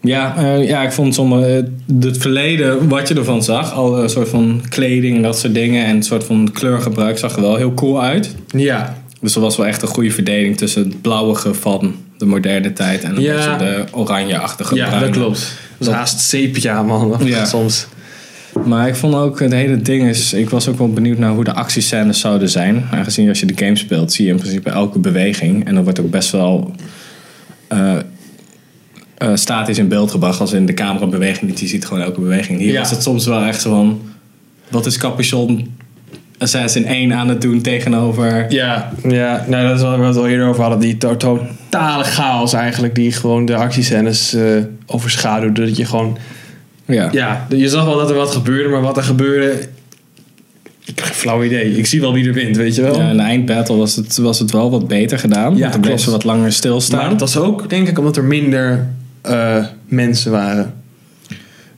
ja, 0.05 0.37
eh, 0.37 0.69
ja 0.69 0.83
ik 0.83 0.93
vond 0.93 1.15
sommige, 1.15 1.69
het 2.01 2.19
verleden, 2.19 2.89
wat 2.89 3.09
je 3.09 3.15
ervan 3.15 3.43
zag, 3.43 3.73
al 3.73 4.03
een 4.03 4.09
soort 4.09 4.29
van 4.29 4.61
kleding 4.69 5.17
en 5.17 5.23
dat 5.23 5.39
soort 5.39 5.55
dingen 5.55 5.85
en 5.87 5.97
een 5.97 6.03
soort 6.03 6.25
van 6.25 6.51
kleurgebruik 6.53 7.19
zag 7.19 7.35
er 7.37 7.43
wel 7.43 7.57
heel 7.57 7.75
cool 7.75 8.03
uit. 8.03 8.35
ja. 8.57 9.03
Dus 9.21 9.35
er 9.35 9.41
was 9.41 9.57
wel 9.57 9.67
echt 9.67 9.83
een 9.83 9.89
goede 9.89 10.11
verdeling 10.11 10.57
tussen 10.57 10.83
het 10.83 11.03
blauwige 11.03 11.55
van 11.55 11.95
de 12.19 12.25
moderne 12.27 12.73
tijd 12.73 13.03
en 13.03 13.17
een 13.17 13.23
Ja. 13.23 13.35
beetje 13.35 13.57
de 13.57 13.85
oranjeachtige 13.91 14.75
Ja, 14.75 14.87
bruine. 14.87 15.07
dat 15.11 15.17
klopt. 15.17 15.39
Dat 15.39 15.49
is 15.79 15.87
Dat- 15.87 15.95
haast 15.95 16.21
sepia, 16.21 16.83
man. 16.83 17.17
Ja. 17.25 17.45
Soms. 17.45 17.87
Maar 18.65 18.89
ik 18.89 18.95
vond 18.95 19.15
ook 19.15 19.41
het 19.41 19.53
hele 19.53 19.77
ding 19.83 20.09
is. 20.09 20.33
Ik 20.33 20.51
was 20.51 20.69
ook 20.69 20.79
wel 20.79 20.93
benieuwd 20.93 21.19
naar 21.19 21.31
hoe 21.31 21.45
de 21.45 21.53
actiescènes 21.53 22.21
zouden 22.21 22.49
zijn. 22.51 22.85
Aangezien 22.91 23.29
als 23.29 23.41
je 23.41 23.47
de 23.47 23.65
game 23.65 23.77
speelt, 23.77 24.13
zie 24.13 24.25
je 24.25 24.31
in 24.31 24.39
principe 24.39 24.71
elke 24.71 24.99
beweging. 24.99 25.67
En 25.67 25.75
dan 25.75 25.85
wordt 25.85 26.01
ook 26.01 26.11
best 26.11 26.31
wel 26.31 26.75
eh, 26.77 26.83
eh, 26.83 26.89
statisch 29.39 29.79
in 29.79 29.89
beeld 29.89 30.11
gebracht. 30.11 30.41
Als 30.41 30.53
in 30.53 30.67
de 30.67 30.75
camera 30.75 31.07
beweging 31.07 31.51
niet. 31.51 31.61
Je 31.61 31.67
ziet 31.67 31.87
gewoon 31.87 32.03
elke 32.03 32.21
beweging. 32.21 32.59
Hier 32.59 32.73
Ja. 32.73 32.79
was 32.81 32.91
het 32.91 33.03
soms 33.03 33.27
wel 33.27 33.43
echt 33.43 33.61
zo 33.61 33.71
van. 33.71 34.01
Wat 34.69 34.87
is 34.87 34.99
Capuchon 34.99 35.75
Assassin 36.39 36.87
1 36.87 37.13
aan 37.13 37.29
het 37.29 37.41
doen 37.41 37.61
tegenover. 37.61 38.47
Ja, 38.53 38.93
ja 39.09 39.45
nou, 39.49 39.67
dat 39.69 39.77
is 39.77 39.83
wat 39.83 39.97
we 39.99 40.05
het 40.05 40.17
al 40.17 40.29
eerder 40.29 40.47
over 40.47 40.61
hadden. 40.61 40.81
Die 40.81 40.97
to- 40.99 41.17
totale 41.17 42.05
chaos 42.05 42.53
eigenlijk. 42.53 42.95
Die 42.95 43.13
gewoon 43.13 43.45
de 43.45 43.57
actiescènes 43.57 44.35
eh 44.35 44.43
overschaduwde. 44.87 45.65
Dat 45.65 45.77
je 45.77 45.85
gewoon... 45.85 46.19
Ja. 46.87 47.09
Ja, 47.13 47.47
je 47.49 47.69
zag 47.69 47.85
wel 47.85 47.97
dat 47.97 48.11
er 48.11 48.17
wat 48.17 48.31
gebeurde. 48.31 48.69
Maar 48.69 48.81
wat 48.81 48.97
er 48.97 49.03
gebeurde... 49.03 49.53
Ik 50.87 50.97
heb 50.99 51.05
geen 51.05 51.15
flauw 51.15 51.45
idee. 51.45 51.77
Ik 51.77 51.87
zie 51.87 52.01
wel 52.01 52.13
wie 52.13 52.27
er 52.27 52.33
wint, 52.33 52.57
weet 52.57 52.75
je 52.75 52.83
wel. 52.83 53.01
Ja, 53.01 53.11
in 53.11 53.17
de 53.17 53.23
eindbattle 53.23 53.77
was 53.77 53.97
het, 53.97 54.17
was 54.17 54.39
het 54.39 54.51
wel 54.51 54.71
wat 54.71 54.89
beter 54.89 55.19
gedaan. 55.19 55.57
Ja, 55.57 55.69
want 55.69 55.81
bleef 55.81 56.01
ze 56.01 56.11
wat 56.11 56.25
langer 56.25 56.53
stilstaan. 56.53 57.01
maar 57.01 57.09
dat 57.09 57.21
was 57.21 57.37
ook, 57.37 57.69
denk 57.71 57.89
ik, 57.89 57.99
omdat 57.99 58.17
er 58.17 58.25
minder 58.25 58.89
eh, 59.25 59.65
mensen 59.87 60.31
waren. 60.33 60.75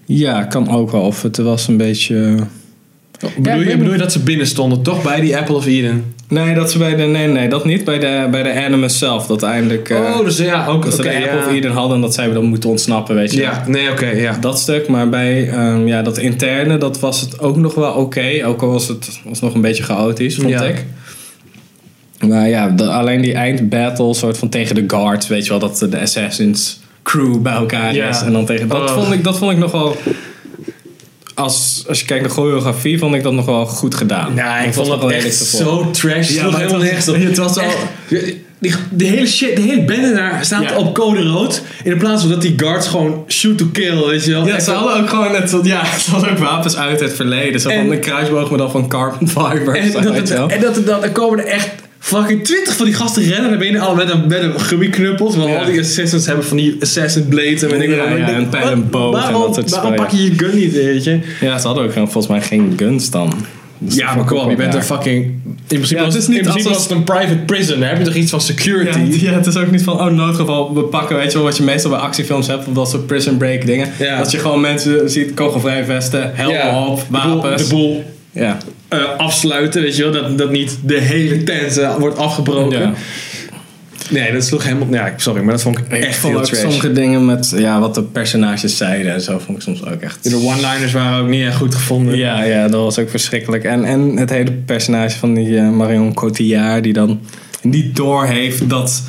Ja, 0.04 0.42
kan 0.44 0.68
ook 0.70 0.90
wel. 0.90 1.00
Of 1.02 1.22
het 1.22 1.36
was 1.36 1.68
een 1.68 1.76
beetje. 1.76 2.36
Bedoel, 3.20 3.30
ik 3.54 3.58
je, 3.58 3.64
weet 3.64 3.78
bedoel 3.78 3.92
je 3.92 3.98
dat 3.98 4.12
ze 4.12 4.18
binnen 4.22 4.46
stonden, 4.46 4.82
toch? 4.82 5.02
Bij 5.02 5.20
die 5.20 5.36
Apple 5.36 5.54
of 5.54 5.66
Eden? 5.66 6.14
Nee, 6.28 6.54
dat 6.54 6.70
ze 6.70 6.78
bij 6.78 6.96
de. 6.96 7.02
Nee, 7.02 7.26
nee, 7.26 7.48
dat 7.48 7.64
niet. 7.64 7.84
Bij 7.84 7.98
de, 7.98 8.28
bij 8.30 8.42
de 8.42 8.64
Animus 8.64 8.98
zelf. 8.98 9.26
Dat 9.26 9.42
eindelijk. 9.42 9.90
eh, 9.90 9.96
oh, 9.98 10.24
dus 10.24 10.38
ja, 10.38 10.66
ook 10.66 10.84
dat 10.84 10.94
ze 10.94 11.02
de 11.02 11.08
Apple 11.14 11.30
ja. 11.30 11.38
of 11.38 11.52
Eden 11.52 11.70
hadden 11.70 11.94
en 11.96 12.02
dat 12.02 12.14
zij 12.14 12.32
dan 12.32 12.44
moeten 12.44 12.70
ontsnappen, 12.70 13.14
weet 13.14 13.32
je. 13.32 13.40
Ja, 13.40 13.64
nee, 13.66 13.90
oké, 13.90 14.06
ja. 14.06 14.36
Dat 14.40 14.58
stuk. 14.58 14.88
Maar 14.88 15.08
bij 15.08 15.48
ehm, 15.48 15.86
ja, 15.86 16.02
dat 16.02 16.18
interne, 16.18 16.78
dat 16.78 17.00
was 17.00 17.20
het 17.20 17.40
ook 17.40 17.56
nog 17.56 17.74
wel 17.74 17.92
oké. 17.92 18.42
Ook 18.44 18.62
al 18.62 18.68
was 18.70 18.88
het 18.88 19.20
was 19.24 19.40
nog 19.40 19.54
een 19.54 19.60
beetje 19.60 19.82
chaotisch, 19.82 20.34
vond 20.36 20.48
Ja. 20.48 20.62
ik. 20.64 20.84
Maar 22.28 22.48
ja, 22.48 22.68
de- 22.68 22.90
alleen 22.90 23.20
die 23.20 23.34
eindbattle, 23.34 24.14
soort 24.14 24.38
van 24.38 24.48
tegen 24.48 24.74
de 24.74 24.84
guards, 24.86 25.26
weet 25.28 25.42
je 25.44 25.50
wel, 25.50 25.58
dat 25.58 25.86
de 25.90 26.00
Assassins 26.00 26.80
crew 27.06 27.38
bij 27.42 27.52
elkaar 27.52 27.94
Ja. 27.94 28.08
is. 28.08 28.20
En 28.20 28.32
dan 28.32 28.44
tegen. 28.44 28.68
Dat, 28.68 28.90
Oh. 28.90 28.94
vond 28.94 29.12
ik, 29.12 29.24
dat 29.24 29.38
vond 29.38 29.52
ik 29.52 29.58
nog 29.58 29.72
wel. 29.72 29.96
Als, 31.34 31.84
als 31.88 32.00
je 32.00 32.06
kijkt 32.06 32.22
naar 32.22 32.32
choreografie, 32.32 32.98
vond 32.98 33.14
ik 33.14 33.22
dat 33.22 33.32
nog 33.32 33.46
wel 33.46 33.66
goed 33.66 33.94
gedaan. 33.94 34.34
Ja, 34.34 34.58
ik 34.58 34.74
vond 34.74 34.86
dat 34.88 35.00
wel 35.00 35.12
echt 35.12 35.34
zo 35.34 35.90
trash. 35.90 36.30
Ja, 36.30 36.44
het 36.44 36.54
helemaal 36.56 36.78
was- 36.78 36.82
nergens 36.82 37.08
op. 37.08 37.14
het 37.16 37.36
was 37.36 37.58
die, 38.58 38.72
de 38.90 39.04
hele 39.04 39.26
shit, 39.26 39.56
de 39.56 39.62
hele 39.62 39.84
bende 39.84 40.14
daar 40.14 40.44
staat 40.44 40.62
Ja. 40.62 40.76
op 40.76 40.94
code 40.94 41.22
rood. 41.22 41.62
In 41.84 41.98
plaats 41.98 42.20
van 42.22 42.30
dat 42.30 42.42
die 42.42 42.54
guards 42.56 42.88
gewoon 42.88 43.24
shoot 43.28 43.58
to 43.58 43.66
kill, 43.72 44.04
weet 44.06 44.24
je 44.24 44.30
wel. 44.30 44.46
Ja, 44.46 44.54
Echt 44.54 44.64
ze 44.64 44.70
hadden 44.70 45.02
ook 45.02 45.08
gewoon 45.08 45.32
net, 45.32 45.56
ja, 45.62 45.84
ze 46.04 46.10
hadden 46.10 46.30
ook 46.30 46.38
wapens 46.38 46.76
uit 46.76 47.00
het 47.00 47.12
verleden. 47.14 47.60
Zo 47.60 47.68
van 47.68 47.78
En- 47.78 47.90
een 47.92 48.00
kruisboog, 48.00 48.48
maar 48.48 48.58
dan 48.58 48.70
van 48.70 48.88
carbon 48.88 49.28
fiber. 49.28 49.76
En, 49.76 49.92
dat, 49.92 50.30
en 50.50 50.60
dat, 50.60 50.86
dat, 50.86 51.02
er 51.02 51.10
komen 51.12 51.38
er 51.38 51.44
echt 51.46 51.68
fucking 52.06 52.44
20 52.44 52.76
van 52.76 52.84
die 52.86 52.94
gasten 52.94 53.22
rennen 53.22 53.50
naar 53.50 53.58
binnen. 53.58 53.80
Alle 53.80 53.96
met 53.96 54.10
een, 54.10 54.26
met 54.28 54.42
een 54.42 54.60
gummiknuppel. 54.60 55.30
Terwijl 55.30 55.52
Ja. 55.52 55.58
al 55.58 55.64
die 55.70 55.80
assassins 55.80 56.26
hebben 56.26 56.44
van 56.44 56.56
die 56.56 56.76
assassin 56.80 57.28
blades. 57.28 57.62
En 57.62 57.68
weet 57.70 57.80
ik 57.82 57.90
Ja, 57.90 57.96
wat. 57.96 58.08
ja, 58.08 58.14
Ik 58.14 58.26
denk, 58.26 58.38
en 58.38 58.48
pijl 58.48 58.70
en 58.70 58.90
boog 58.90 59.26
en 59.26 59.32
dat 59.32 59.54
soort 59.54 59.70
Waarom 59.70 59.94
pak 59.94 60.10
je 60.10 60.22
je 60.24 60.32
gun 60.36 60.56
niet, 60.56 60.72
weet 60.72 61.04
je? 61.04 61.18
Ja, 61.40 61.58
ze 61.58 61.66
hadden 61.66 61.84
ook 61.84 61.92
volgens 61.92 62.26
mij 62.26 62.40
geen 62.40 62.72
guns 62.76 63.10
dan. 63.10 63.32
Dus 63.78 63.94
Ja, 63.94 64.14
maar 64.14 64.24
kom 64.24 64.38
op, 64.38 64.50
je 64.50 64.56
bent 64.56 64.74
een 64.74 64.82
fucking... 64.82 65.24
In 65.24 65.56
principe, 65.66 66.00
Ja, 66.00 66.06
het 66.06 66.14
is 66.16 66.24
in 66.26 66.30
niet 66.32 66.40
principe 66.42 66.68
als- 66.68 66.76
was 66.76 66.86
het 66.88 66.96
een 66.96 67.04
private 67.04 67.36
prison. 67.46 67.80
Daar 67.80 67.88
heb 67.88 67.98
je 67.98 68.04
toch 68.04 68.14
iets 68.14 68.30
van 68.30 68.40
security. 68.40 68.98
Ja, 68.98 69.30
ja, 69.30 69.36
het 69.36 69.46
is 69.46 69.56
ook 69.56 69.70
niet 69.70 69.82
van, 69.82 70.00
oh 70.00 70.06
noodgeval, 70.06 70.74
we 70.74 70.82
pakken, 70.82 71.16
weet 71.16 71.26
je 71.32 71.38
wel, 71.38 71.46
wat 71.46 71.56
je 71.56 71.62
meestal 71.62 71.90
bij 71.90 71.98
actiefilms 72.00 72.46
hebt, 72.46 72.66
of 72.66 72.74
dat 72.74 72.90
soort 72.90 73.06
prison 73.06 73.36
break 73.36 73.66
dingen. 73.66 73.88
Ja. 73.98 74.18
Dat 74.18 74.30
je 74.30 74.38
gewoon 74.38 74.60
mensen 74.60 75.10
ziet, 75.10 75.34
kogelvrij 75.34 75.84
vesten, 75.84 76.30
helmen 76.34 76.86
op, 76.88 77.02
wapens. 77.10 77.62
De 77.62 77.74
boel 77.74 78.04
Ja. 78.32 78.58
Eh, 78.88 78.98
afsluiten, 79.16 79.82
weet 79.82 79.96
je 79.96 80.02
wel. 80.02 80.12
Dat, 80.12 80.38
dat 80.38 80.50
niet 80.50 80.78
de 80.84 81.00
hele 81.00 81.42
tent 81.42 81.80
wordt 81.98 82.18
afgebroken. 82.18 82.80
ja. 82.80 82.92
Nee, 84.10 84.32
dat 84.32 84.44
sloeg 84.44 84.64
helemaal... 84.64 84.88
Ja, 84.90 85.12
sorry, 85.16 85.42
maar 85.42 85.52
dat 85.52 85.62
vond 85.62 85.78
ik 85.78 85.84
Ik 85.88 86.04
echt 86.04 86.16
vond 86.18 86.32
heel 86.32 86.42
ook 86.42 86.48
trash. 86.48 86.60
sommige 86.60 86.92
dingen 86.92 87.24
met, 87.24 87.52
ja, 87.56 87.80
wat 87.80 87.94
de 87.94 88.02
personages 88.02 88.76
zeiden 88.76 89.12
en 89.12 89.20
zo, 89.20 89.38
vond 89.38 89.56
ik 89.58 89.62
soms 89.64 89.84
ook 89.84 90.00
echt... 90.00 90.30
De 90.30 90.36
one-liners 90.36 90.92
waren 90.92 91.22
ook 91.22 91.28
niet 91.28 91.46
echt 91.46 91.56
goed 91.56 91.74
gevonden. 91.74 92.16
Ja, 92.16 92.42
ja, 92.42 92.68
dat 92.68 92.80
was 92.82 92.98
ook 92.98 93.10
verschrikkelijk. 93.10 93.64
En, 93.64 93.84
en 93.84 94.16
het 94.16 94.30
hele 94.30 94.52
personage 94.52 95.18
van 95.18 95.34
die 95.34 95.56
eh, 95.58 95.70
Marion 95.70 96.14
Cotillard, 96.14 96.82
die 96.82 96.92
dan 96.92 97.20
niet 97.62 97.96
doorheeft 97.96 98.68
dat 98.70 99.02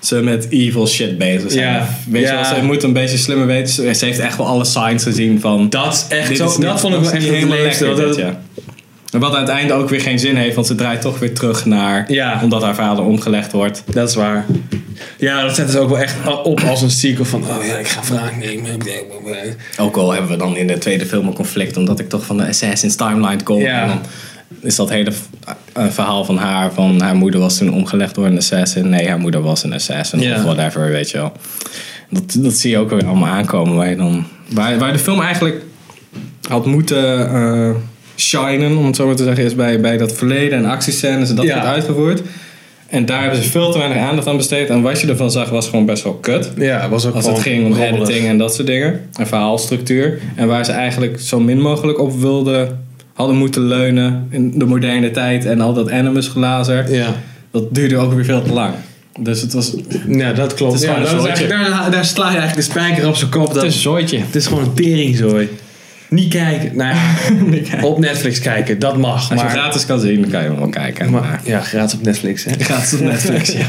ze 0.00 0.14
met 0.22 0.46
evil 0.50 0.86
shit 0.86 1.18
bezig 1.18 1.50
zijn. 1.52 1.64
Ja, 1.74 1.88
Weet 2.10 2.22
je 2.28 2.32
wel, 2.34 2.44
ze 2.44 2.62
moet 2.62 2.82
een 2.82 2.92
beetje 2.92 3.16
slimmer 3.16 3.46
weten. 3.46 3.68
Ze 3.94 4.04
heeft 4.04 4.18
echt 4.18 4.36
wel 4.36 4.46
alle 4.46 4.64
signs 4.64 5.02
gezien 5.02 5.40
van... 5.40 5.68
Dat 5.70 6.06
echt 6.08 6.36
zo... 6.36 6.60
dat 6.60 6.80
vond 6.80 6.94
ik 6.94 7.00
wel 7.00 7.12
echt 7.12 7.22
het 7.24 7.48
leukste. 7.48 7.94
dat- 7.94 8.16
ja. 8.16 8.40
Wat 9.10 9.34
aan 9.34 9.40
het 9.40 9.48
einde 9.48 9.72
ook 9.72 9.88
weer 9.88 10.00
geen 10.00 10.18
zin 10.18 10.36
heeft, 10.36 10.54
want 10.54 10.66
ze 10.66 10.74
draait 10.74 11.00
toch 11.00 11.18
weer 11.18 11.34
terug 11.34 11.64
naar... 11.64 12.12
Ja. 12.12 12.40
Omdat 12.42 12.62
haar 12.62 12.74
vader 12.74 13.04
omgelegd 13.04 13.52
wordt. 13.52 13.82
Dat 13.90 14.08
is 14.08 14.14
waar. 14.14 14.46
Ja, 15.18 15.42
dat 15.42 15.54
zetten 15.54 15.74
ze 15.74 15.80
ook 15.80 15.88
wel 15.88 15.98
echt 15.98 16.16
op 16.42 16.60
als 16.60 16.82
een 16.82 16.90
sequel 16.90 17.24
van... 17.24 17.42
Oh 17.42 17.64
ja, 17.66 17.76
ik 17.76 17.88
ga 17.88 18.14
wraak 18.14 18.36
nemen. 18.36 18.76
Ook 19.78 19.96
al 19.96 20.12
hebben 20.12 20.30
we 20.30 20.36
dan 20.36 20.56
in 20.56 20.66
de 20.66 20.78
tweede 20.78 21.06
film 21.06 21.26
een 21.26 21.34
conflict, 21.34 21.76
omdat 21.76 22.00
ik 22.00 22.08
toch 22.08 22.24
van 22.24 22.36
de 22.36 22.46
Assassin's 22.46 22.96
Timeline 22.96 23.42
kom. 23.42 23.60
Ja. 23.60 23.82
En 23.82 23.88
dan 23.88 24.00
is 24.60 24.76
dat 24.76 24.88
hele 24.90 25.12
eh, 25.72 25.84
verhaal 25.90 26.24
van 26.24 26.36
haar, 26.36 26.72
van 26.72 27.00
haar 27.00 27.16
moeder 27.16 27.40
was 27.40 27.58
toen 27.58 27.72
omgelegd 27.72 28.14
door 28.14 28.26
een 28.26 28.36
assassin. 28.36 28.88
Nee, 28.88 29.08
haar 29.08 29.18
moeder 29.18 29.42
was 29.42 29.62
een 29.64 29.72
assassin 29.72 30.20
Ja. 30.20 30.36
of 30.36 30.42
whatever, 30.42 30.90
weet 30.90 31.10
je 31.10 31.18
wel. 31.18 31.32
Dat, 32.10 32.36
dat 32.38 32.52
zie 32.52 32.70
je 32.70 32.78
ook 32.78 32.90
weer 32.90 33.06
allemaal 33.06 33.28
aankomen, 33.32 33.76
waar, 33.76 33.88
je 33.88 33.96
dan, 33.96 34.26
waar, 34.50 34.78
waar 34.78 34.92
de 34.92 34.98
film 34.98 35.20
eigenlijk 35.20 35.62
had 36.48 36.66
moeten 36.66 37.30
eh, 37.34 37.70
shinen, 38.20 38.76
om 38.76 38.86
het 38.86 38.96
zo 38.96 39.06
maar 39.06 39.16
te 39.16 39.24
zeggen, 39.24 39.44
is 39.44 39.54
bij, 39.54 39.80
bij 39.80 39.96
dat 39.96 40.12
verleden 40.12 40.58
en 40.58 40.64
actiescènes 40.64 41.30
en 41.30 41.36
dat 41.36 41.44
Ja. 41.44 41.52
wordt 41.54 41.68
uitgevoerd. 41.68 42.22
En 42.88 43.06
daar 43.06 43.20
hebben 43.22 43.42
ze 43.42 43.50
veel 43.50 43.72
te 43.72 43.78
weinig 43.78 43.98
aandacht 43.98 44.26
aan 44.28 44.36
besteed. 44.36 44.68
En 44.68 44.82
wat 44.82 45.00
je 45.00 45.06
ervan 45.08 45.30
zag 45.30 45.48
was 45.48 45.68
gewoon 45.68 45.86
best 45.86 46.02
wel 46.02 46.14
kut. 46.14 46.50
Ja, 46.56 46.88
was 46.88 47.06
ook 47.06 47.14
Als 47.14 47.26
het 47.26 47.38
ging 47.38 47.64
om 47.66 47.72
rommelig. 47.72 48.08
editing 48.08 48.26
en 48.28 48.38
dat 48.38 48.54
soort 48.54 48.66
dingen. 48.66 49.00
En 49.18 49.26
verhaalstructuur. 49.26 50.18
En 50.34 50.46
waar 50.46 50.64
ze 50.64 50.72
eigenlijk 50.72 51.20
zo 51.20 51.40
min 51.40 51.60
mogelijk 51.60 51.98
op 51.98 52.20
wilden, 52.20 52.84
hadden 53.14 53.36
moeten 53.36 53.62
leunen 53.66 54.26
in 54.30 54.58
de 54.58 54.64
moderne 54.64 55.10
tijd. 55.10 55.44
En 55.44 55.60
al 55.60 55.72
dat 55.74 55.90
animus 55.90 56.28
glazer. 56.28 56.92
Ja. 56.92 57.14
Dat 57.50 57.74
duurde 57.74 57.96
ook 57.96 58.12
weer 58.12 58.24
veel 58.24 58.42
te 58.42 58.52
lang. 58.52 58.74
Dus 59.20 59.40
het 59.40 59.52
was... 59.52 59.74
ja, 60.08 60.32
dat 60.32 60.54
klopt. 60.54 60.80
Ja, 60.82 61.00
dat 61.00 61.38
daar, 61.48 61.88
daar 61.90 62.04
sla 62.04 62.24
je 62.30 62.36
eigenlijk 62.38 62.56
de 62.66 62.72
spijker 62.72 63.08
op 63.08 63.16
zijn 63.16 63.30
kop. 63.30 63.46
Dat, 63.46 63.54
Het 63.54 63.64
is 63.64 63.74
een 63.74 63.80
zooitje. 63.80 64.18
het 64.18 64.34
is 64.34 64.46
gewoon 64.46 64.64
een 64.64 64.74
teringzooi. 64.74 65.48
Niet 66.08 66.28
kijken. 66.32 66.76
Nou 66.76 66.94
ja, 66.94 67.82
op 67.88 67.98
Netflix 67.98 68.38
kijken, 68.40 68.78
dat 68.78 68.96
mag. 68.96 69.14
Als 69.14 69.28
je 69.28 69.34
maar, 69.34 69.50
gratis 69.50 69.86
kan 69.86 70.00
zien, 70.00 70.20
dan 70.20 70.30
kan 70.30 70.42
je 70.42 70.48
hem 70.48 70.58
wel 70.58 70.68
kijken. 70.68 71.10
maar- 71.10 71.20
Maar, 71.22 71.40
ja, 71.44 71.60
gratis 71.60 71.94
op 71.94 72.02
Netflix. 72.02 72.44
Hè? 72.44 72.52
gratis 72.58 72.92
op 72.92 73.00
Netflix, 73.00 73.52
ja. 73.62 73.68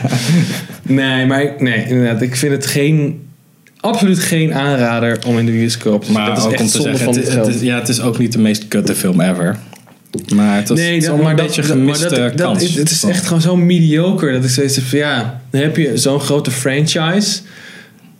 Nee, 0.82 1.26
maar 1.26 1.54
nee, 1.60 1.86
inderdaad. 1.88 2.22
Ik 2.22 2.36
vind 2.36 2.52
het 2.52 2.66
geen, 2.66 3.22
absoluut 3.80 4.20
geen 4.20 4.54
aanrader 4.54 5.20
om 5.28 5.38
in 5.38 5.46
de 5.46 5.52
bioscoop 5.52 6.04
te. 6.06 6.12
Maar 6.12 6.26
dat 6.26 6.38
is 6.38 6.44
ook 6.44 6.52
echt 6.52 6.62
om 6.62 6.68
te 6.68 6.82
zeggen, 6.82 7.00
van 7.06 7.08
het, 7.08 7.16
het 7.16 7.26
het 7.34 7.34
geld. 7.46 7.56
is, 7.56 7.62
ja, 7.62 7.80
het 7.80 7.90
is 7.90 8.02
ook 8.02 8.18
niet 8.18 8.32
de 8.32 8.40
meest 8.40 8.68
kutte 8.68 8.96
film 8.96 9.22
ever. 9.22 9.58
Maar 10.36 10.56
het 10.58 10.70
was, 10.70 10.80
het 10.80 10.88
is 11.04 11.08
allemaal 11.08 11.30
een 11.30 11.36
beetje 11.36 11.62
dat- 11.62 11.72
gemiste 11.72 12.10
maar 12.10 12.20
dat- 12.20 12.38
dat 12.38 12.48
kans. 12.48 12.64
is- 12.64 12.76
het 12.76 12.90
is 12.92 13.04
echt 13.04 13.26
gewoon 13.26 13.42
zo 13.42 13.56
mediocre. 13.56 14.32
Dat 14.32 14.44
ik 14.44 14.50
steeds 14.50 14.76
heb 14.76 14.86
van, 14.86 14.98
ja, 15.00 15.42
dan 15.50 15.62
heb 15.62 15.78
je 15.78 15.98
zo'n 15.98 16.20
grote 16.20 16.52
franchise. 16.52 17.40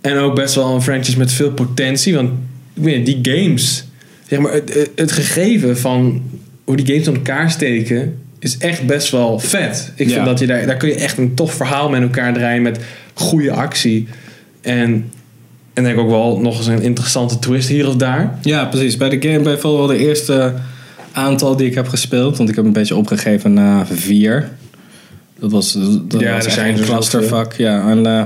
En 0.00 0.16
ook 0.16 0.34
best 0.34 0.54
wel 0.54 0.74
een 0.74 0.82
franchise 0.82 1.18
met 1.18 1.32
veel 1.32 1.50
potentie. 1.52 2.14
Want 2.14 2.30
die 2.74 3.18
games, 3.22 3.84
zeg 4.30 4.38
maar, 4.38 4.52
het, 4.52 4.90
het, 4.94 5.12
gegeven 5.12 5.78
van 5.78 6.22
hoe 6.64 6.76
die 6.76 6.86
games 6.86 7.08
aan 7.08 7.14
elkaar 7.14 7.50
steken, 7.50 8.18
is 8.38 8.58
echt 8.58 8.86
best 8.86 9.10
wel 9.10 9.38
vet. 9.38 9.92
Ik 9.96 10.08
Ja. 10.08 10.14
vind 10.14 10.24
dat 10.26 10.38
je 10.38 10.46
daar, 10.46 10.66
daar 10.66 10.76
kun 10.76 10.88
je 10.88 10.94
echt 10.94 11.18
een 11.18 11.34
tof 11.34 11.54
verhaal 11.54 11.88
met 11.90 12.02
elkaar 12.02 12.32
draaien 12.34 12.62
met 12.62 12.78
goede 13.14 13.52
actie. 13.52 14.08
En, 14.60 15.10
en 15.74 15.84
denk 15.84 15.98
ook 15.98 16.08
wel 16.10 16.40
nog 16.40 16.56
eens 16.58 16.66
een 16.66 16.82
interessante 16.82 17.38
twist 17.38 17.68
hier 17.68 17.88
of 17.88 17.96
daar. 17.96 18.38
Ja, 18.42 18.64
precies. 18.64 18.96
Bij 18.96 19.08
de 19.18 19.28
game, 19.28 19.42
bij 19.42 19.58
wel 19.62 19.86
de 19.86 19.98
eerste 19.98 20.54
aantal 21.12 21.56
die 21.56 21.66
ik 21.66 21.74
heb 21.74 21.88
gespeeld. 21.88 22.36
Want 22.36 22.48
ik 22.48 22.56
heb 22.56 22.64
een 22.64 22.72
beetje 22.72 22.96
opgegeven 22.96 23.52
na 23.52 23.86
vier. 23.86 24.48
Dat 25.38 25.50
was, 25.50 25.72
dat 26.08 26.20
Ja, 26.20 26.34
was 26.34 26.44
er 26.44 26.50
zijn 26.50 26.72
een 26.74 26.80
er 26.80 26.84
clusterfuck. 26.84 27.52
Ja, 27.52 27.90
en 27.90 28.06
eh, 28.06 28.22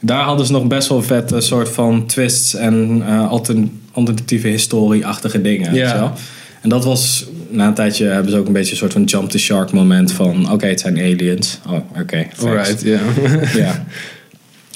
daar 0.00 0.22
hadden 0.22 0.46
ze 0.46 0.52
nog 0.52 0.66
best 0.66 0.88
wel 0.88 1.02
vette 1.02 1.40
soort 1.40 1.68
van 1.68 2.06
twists 2.06 2.54
en 2.54 3.02
eh, 3.06 3.28
altern- 3.28 3.80
alternatieve 3.92 4.48
historie-achtige 4.48 5.40
dingen. 5.40 5.74
Ja. 5.74 6.12
En 6.60 6.68
dat 6.68 6.84
was, 6.84 7.26
na 7.48 7.66
een 7.66 7.74
tijdje 7.74 8.06
hebben 8.06 8.32
ze 8.32 8.38
ook 8.38 8.46
een 8.46 8.52
beetje 8.52 8.70
een 8.70 8.76
soort 8.76 8.92
van 8.92 9.04
jump 9.04 9.30
the 9.30 9.38
shark 9.38 9.72
moment 9.72 10.12
van, 10.12 10.52
oké, 10.52 10.66
het 10.66 10.80
zijn 10.80 10.98
aliens. 10.98 11.58
Oh, 11.68 12.00
oké. 12.00 12.04
thanks. 12.06 12.44
Alright, 12.44 12.82
ja. 12.82 13.00
Ja. 13.56 13.84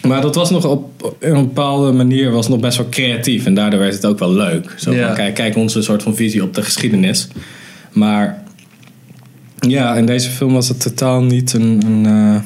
Maar 0.07 0.21
dat 0.21 0.35
was 0.35 0.51
nog 0.51 0.65
op 0.65 1.17
een 1.19 1.33
bepaalde 1.33 1.93
manier 1.93 2.31
was 2.31 2.49
nog 2.49 2.61
best 2.61 2.77
wel 2.77 2.89
creatief. 2.89 3.47
En 3.47 3.55
daardoor 3.55 3.81
werd 3.81 3.93
het 3.93 4.07
ook 4.07 4.19
wel 4.19 4.33
leuk. 4.33 4.75
Zo 4.77 4.93
van, 4.93 5.15
kijk, 5.15 5.35
kijk 5.35 5.57
onze 5.57 5.83
soort 5.83 6.03
van 6.03 6.17
visie 6.17 6.43
op 6.43 6.55
de 6.55 6.63
geschiedenis. 6.63 7.29
Maar 7.93 8.43
ja, 9.59 9.95
in 9.97 10.07
deze 10.07 10.31
film 10.31 10.53
was 10.53 10.69
het 10.69 10.81
totaal 10.81 11.23
niet 11.23 11.53
een... 11.53 11.83
een 11.87 12.07
eh, 12.07 12.43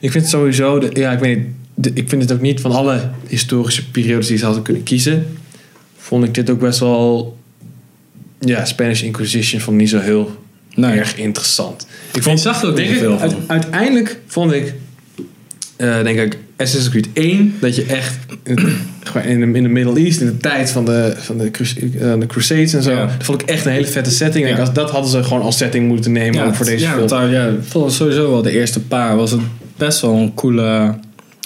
Ik 0.00 0.10
vind 0.10 0.28
sowieso, 0.28 0.78
de, 0.78 0.90
ja, 0.92 1.12
ik 1.12 1.18
weet 1.18 1.36
niet, 1.36 1.46
de- 1.78 1.90
ik 1.94 2.08
vind 2.08 2.22
het 2.22 2.32
ook 2.32 2.40
niet 2.40 2.60
van 2.60 2.72
alle 2.72 3.10
historische 3.28 3.90
periodes 3.90 4.26
die 4.26 4.36
ze 4.38 4.44
hadden 4.44 4.62
kunnen 4.62 4.82
kiezen. 4.82 5.26
Vond 5.96 6.24
ik 6.24 6.34
dit 6.34 6.50
ook 6.50 6.58
best 6.60 6.78
wel, 6.78 7.36
ja, 8.40 8.64
Spanish 8.64 9.02
Inquisition 9.02 9.60
vond 9.60 9.76
ik 9.76 9.82
niet 9.82 9.90
zo 9.90 9.98
heel 9.98 10.36
nee, 10.74 10.98
erg 10.98 11.16
interessant. 11.16 11.86
Ik 12.12 12.24
je 12.24 12.36
zag 12.36 12.62
er 12.62 12.68
ook 12.68 12.76
denk 12.76 12.90
ik, 12.90 12.98
veel 12.98 13.18
uit- 13.18 13.34
uiteindelijk 13.46 14.18
vond 14.26 14.52
ik, 14.52 14.74
eh, 15.76 16.02
denk 16.02 16.18
ik, 16.18 16.38
Assassin's 16.56 16.88
Creed 16.88 17.08
1, 17.12 17.54
dat 17.60 17.76
je 17.76 17.84
echt 17.84 18.16
in, 18.44 18.58
het- 18.58 18.72
gewoon 19.04 19.26
in, 19.26 19.40
de, 19.52 19.58
in 19.58 19.62
de 19.62 19.68
Middle 19.68 19.98
East, 20.04 20.20
in 20.20 20.26
de 20.26 20.36
tijd 20.36 20.70
van 20.70 20.84
de, 20.84 21.12
van 21.16 21.38
de, 21.38 21.44
eh, 22.00 22.18
de 22.20 22.26
Crusades 22.26 22.74
en 22.74 22.82
zo, 22.82 22.90
Ja. 22.90 23.06
dat 23.06 23.24
vond 23.26 23.42
ik 23.42 23.48
echt 23.48 23.64
een 23.66 23.72
hele 23.72 23.86
vette 23.86 24.10
setting. 24.10 24.44
Ja. 24.44 24.50
denk, 24.54 24.66
als, 24.66 24.74
dat 24.74 24.90
hadden 24.90 25.10
ze 25.10 25.22
gewoon 25.24 25.42
als 25.42 25.56
setting 25.56 25.88
moeten 25.88 26.12
nemen 26.12 26.54
voor 26.54 26.64
deze 26.66 26.88
film. 26.88 27.30
ja, 27.30 27.52
sowieso 27.88 28.30
wel 28.30 28.42
de 28.42 28.50
eerste 28.50 28.80
paar 28.80 29.16
was 29.16 29.30
het 29.30 29.40
best 29.76 30.00
wel 30.00 30.14
een 30.14 30.34
coole... 30.34 30.94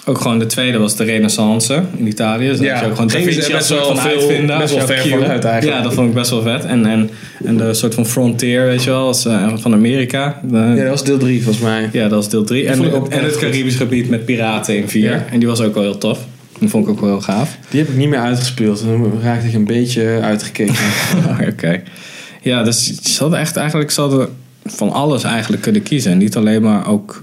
Ook 0.05 0.21
gewoon 0.21 0.39
de 0.39 0.47
tweede 0.47 0.79
was 0.79 0.97
de 0.97 1.05
renaissance 1.05 1.83
in 1.97 2.07
Italië. 2.07 2.47
Dus 2.49 2.59
Ja, 2.59 2.73
dat 2.73 2.81
je 2.81 2.87
ook 2.87 2.93
gewoon 2.93 3.09
Da 3.09 3.19
Vinci 3.19 3.53
best 3.53 3.69
wel 3.69 3.85
van 3.85 3.97
veel- 3.99 4.11
uitvinden. 4.11 4.59
best 4.59 4.75
wel 4.75 4.87
ver 4.87 4.95
eigenlijk. 4.97 5.63
Ja, 5.65 5.81
dat 5.83 5.95
vond 5.95 6.09
ik 6.09 6.15
best 6.15 6.31
wel 6.31 6.43
vet. 6.43 6.65
En, 6.65 6.87
en, 6.87 7.11
en 7.45 7.57
de 7.57 7.75
soort 7.75 7.95
van 7.95 8.07
frontier, 8.07 8.65
weet 8.67 8.83
je 8.85 8.91
wel, 8.91 9.07
als, 9.07 9.25
eh, 9.27 9.53
van 9.57 9.73
Amerika. 9.73 10.41
De- 10.43 10.57
ja, 10.57 10.75
dat 10.75 10.89
was 10.89 11.05
deel 11.05 11.19
3 11.19 11.43
volgens 11.43 11.65
mij. 11.65 11.89
Ja, 11.93 12.09
dat 12.09 12.23
is 12.23 12.29
deel 12.29 12.45
3. 12.45 12.67
En, 12.69 12.85
en 13.11 13.25
het. 13.25 13.37
Caribisch 13.39 13.77
gebied 13.77 14.09
met 14.09 14.25
piraten 14.25 14.77
in 14.77 14.89
4. 14.89 15.11
Ja. 15.11 15.25
En 15.31 15.39
die 15.39 15.49
was 15.49 15.61
ook 15.61 15.75
wel 15.75 15.83
heel 15.83 15.99
tof. 15.99 16.19
Die 16.59 16.69
vond 16.69 16.85
ik 16.85 16.91
ook 16.91 17.01
wel 17.01 17.09
heel 17.09 17.21
gaaf. 17.21 17.57
Die 17.71 17.81
heb 17.81 17.89
ik 17.89 17.97
niet 17.97 18.09
meer 18.09 18.19
uitgespeeld. 18.19 18.85
Dan 18.85 19.21
raakte 19.23 19.47
ik 19.49 19.55
een 19.55 19.65
beetje 19.65 20.19
uitgekeken. 20.23 20.75
Oké. 21.53 21.83
Ja, 22.43 22.63
dus 22.63 23.01
ze 23.03 23.21
hadden 23.23 23.39
echt 23.39 23.57
eigenlijk 23.57 23.91
ze 23.91 24.01
hadden 24.01 24.29
van 24.65 24.93
alles 24.93 25.23
eigenlijk 25.23 25.63
kunnen 25.63 25.83
kiezen. 25.83 26.19
Niet 26.19 26.37
alleen 26.37 26.63
maar 26.63 26.89
ook 26.89 27.21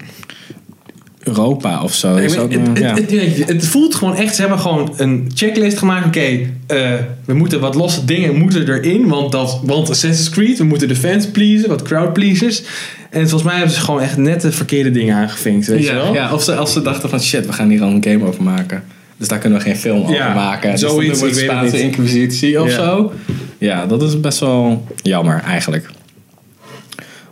Europa 1.27 1.83
of 1.83 1.93
zo. 1.93 2.15
Dus 2.15 2.37
ook, 2.37 2.51
het, 2.51 2.77
ja. 2.79 2.93
het, 2.93 3.11
het, 3.11 3.47
het 3.47 3.67
voelt 3.67 3.95
gewoon 3.95 4.15
echt, 4.15 4.35
ze 4.35 4.41
hebben 4.41 4.59
gewoon 4.59 4.93
een 4.97 5.31
checklist 5.33 5.77
gemaakt. 5.77 6.05
Oké, 6.05 6.19
eh, 6.67 6.93
we 7.25 7.33
moeten 7.33 7.59
wat 7.59 7.75
losse 7.75 8.05
dingen 8.05 8.35
moeten 8.35 8.67
erin. 8.67 9.07
Want, 9.07 9.31
dat, 9.31 9.59
want 9.63 9.89
Assassin's 9.89 10.29
Creed, 10.29 10.57
we 10.57 10.63
moeten 10.63 10.87
de 10.87 10.95
fans 10.95 11.27
pleasen, 11.27 11.69
wat 11.69 11.81
crowd 11.81 12.13
pleasers. 12.13 12.61
En 13.09 13.19
volgens 13.21 13.43
mij 13.43 13.55
hebben 13.55 13.73
ze 13.73 13.79
gewoon 13.79 14.01
echt 14.01 14.17
net 14.17 14.41
de 14.41 14.51
verkeerde 14.51 14.91
dingen 14.91 15.15
aangevinkt. 15.15 15.67
Weet 15.67 15.85
je 15.85 15.93
wel? 15.93 16.13
ja, 16.13 16.33
of 16.33 16.43
ze, 16.43 16.55
als 16.55 16.73
ze 16.73 16.81
dachten 16.81 17.09
van 17.09 17.21
shit, 17.21 17.45
we 17.45 17.53
gaan 17.53 17.69
hier 17.69 17.81
al 17.81 17.89
een 17.89 18.03
game 18.03 18.25
over 18.25 18.43
maken. 18.43 18.83
Dus 19.17 19.27
daar 19.27 19.39
kunnen 19.39 19.59
we 19.59 19.65
geen 19.65 19.75
film 19.75 20.01
over 20.01 20.15
Ja, 20.15 20.33
maken. 20.33 20.71
Dus 20.71 20.79
zoiets, 20.79 21.11
dan 21.11 21.19
wordt 21.19 21.35
Spaanse. 21.35 21.81
Inquisitie 21.81 22.61
of 22.61 22.69
Ja. 22.69 22.75
zo. 22.75 23.11
Ja, 23.57 23.85
dat 23.85 24.01
is 24.01 24.19
best 24.19 24.39
wel 24.39 24.85
jammer 25.01 25.41
eigenlijk. 25.45 25.89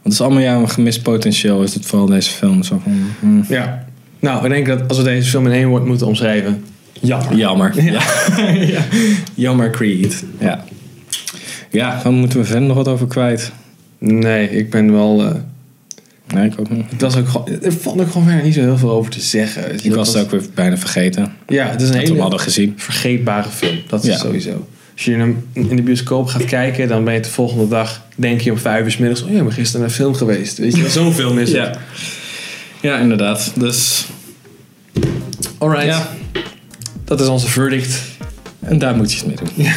Het 0.05 0.13
is 0.13 0.21
allemaal 0.21 0.39
ja, 0.41 0.55
een 0.55 0.69
gemist 0.69 1.01
potentieel 1.01 1.63
is 1.63 1.73
het 1.73 1.85
vooral 1.85 2.07
deze 2.07 2.29
film. 2.31 2.63
Zo 2.63 2.79
van, 2.83 2.93
hmm. 3.19 3.45
Ja. 3.49 3.85
Nou, 4.19 4.43
ik 4.43 4.49
denk 4.49 4.65
dat 4.67 4.87
als 4.87 4.97
we 4.97 5.03
deze 5.03 5.29
film 5.29 5.45
in 5.45 5.51
één 5.51 5.67
woord 5.67 5.85
moeten 5.85 6.07
omschrijven. 6.07 6.63
Jammer. 7.01 7.35
Jammer. 7.35 7.83
Ja. 7.83 8.01
ja. 8.53 8.81
Jammer 9.45 9.69
Creed. 9.69 10.23
Ja. 10.39 10.63
Ja, 11.71 11.99
dan 12.03 12.13
moeten 12.13 12.39
we 12.39 12.45
verder 12.45 12.67
nog 12.67 12.75
wat 12.77 12.87
over 12.87 13.07
kwijt. 13.07 13.51
Nee, 13.99 14.49
ik 14.49 14.69
ben 14.69 14.91
wel... 14.91 15.23
eh, 15.25 15.31
Nee, 16.33 16.45
ik 16.49 16.59
ook 16.59 16.69
niet. 16.69 16.85
het 16.89 17.01
was 17.01 17.15
ook 17.17 17.27
gewoon, 17.27 17.47
er 17.61 17.73
vond 17.73 18.01
ook 18.01 18.11
gewoon 18.11 18.27
verder 18.27 18.43
niet 18.43 18.53
zo 18.53 18.61
heel 18.61 18.77
veel 18.77 18.91
over 18.91 19.11
te 19.11 19.19
zeggen. 19.21 19.83
Ik 19.83 19.93
was 19.93 20.13
het 20.13 20.23
ook 20.23 20.31
weer 20.31 20.41
bijna 20.53 20.77
vergeten. 20.77 21.33
Ja, 21.47 21.67
het 21.67 21.81
is 21.81 21.87
een 21.87 21.93
Dat 21.93 22.01
we 22.03 22.07
hele 22.09 22.21
hadden 22.21 22.39
gezien. 22.39 22.73
vergeetbare 22.75 23.49
film. 23.49 23.77
Dat 23.87 24.03
is 24.03 24.09
Ja. 24.09 24.17
sowieso. 24.17 24.67
Als 24.95 25.05
je 25.05 25.11
hem 25.15 25.47
in 25.53 25.75
de 25.75 25.81
bioscoop 25.81 26.27
gaat 26.27 26.45
kijken, 26.45 26.87
dan 26.87 27.03
ben 27.03 27.13
je 27.13 27.19
de 27.19 27.29
volgende 27.29 27.67
dag, 27.67 28.01
denk 28.15 28.41
je 28.41 28.51
om 28.51 28.57
vijf 28.57 28.83
uur 28.85 28.91
's 28.91 28.97
middags, 28.97 29.21
oh 29.21 29.29
ja, 29.29 29.37
ik 29.37 29.43
ben 29.43 29.53
gisteren 29.53 29.81
naar 29.81 29.89
een 29.89 29.95
film 29.95 30.13
geweest. 30.13 30.57
Weet 30.57 30.75
je, 30.75 30.89
zo'n 30.89 31.13
film 31.13 31.37
is 31.39 31.47
het. 31.51 31.57
Ja. 31.57 31.77
Ja, 32.81 32.97
inderdaad. 32.97 33.51
Dus 33.55 34.05
Alright. 35.57 35.85
ja, 35.85 36.09
Dat 37.05 37.21
is 37.21 37.27
onze 37.27 37.47
verdict. 37.47 38.01
en 38.59 38.79
daar 38.79 38.95
moet 38.95 39.13
je 39.13 39.17
het 39.17 39.27
mee 39.27 39.35
doen. 39.55 39.67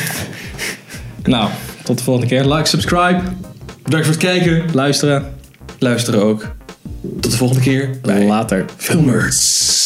nou, 1.24 1.50
tot 1.84 1.98
de 1.98 2.04
volgende 2.04 2.28
keer. 2.28 2.44
Like, 2.54 2.68
subscribe, 2.68 3.20
Bedankt 3.82 4.06
voor 4.06 4.14
het 4.14 4.24
kijken. 4.24 4.64
luisteren. 4.72 5.34
Luisteren 5.78 6.22
ook. 6.22 6.46
Tot 7.20 7.30
de 7.30 7.36
volgende 7.36 7.62
keer. 7.62 7.90
bij 8.02 8.24
Later. 8.26 8.64
Filmers. 8.76 9.77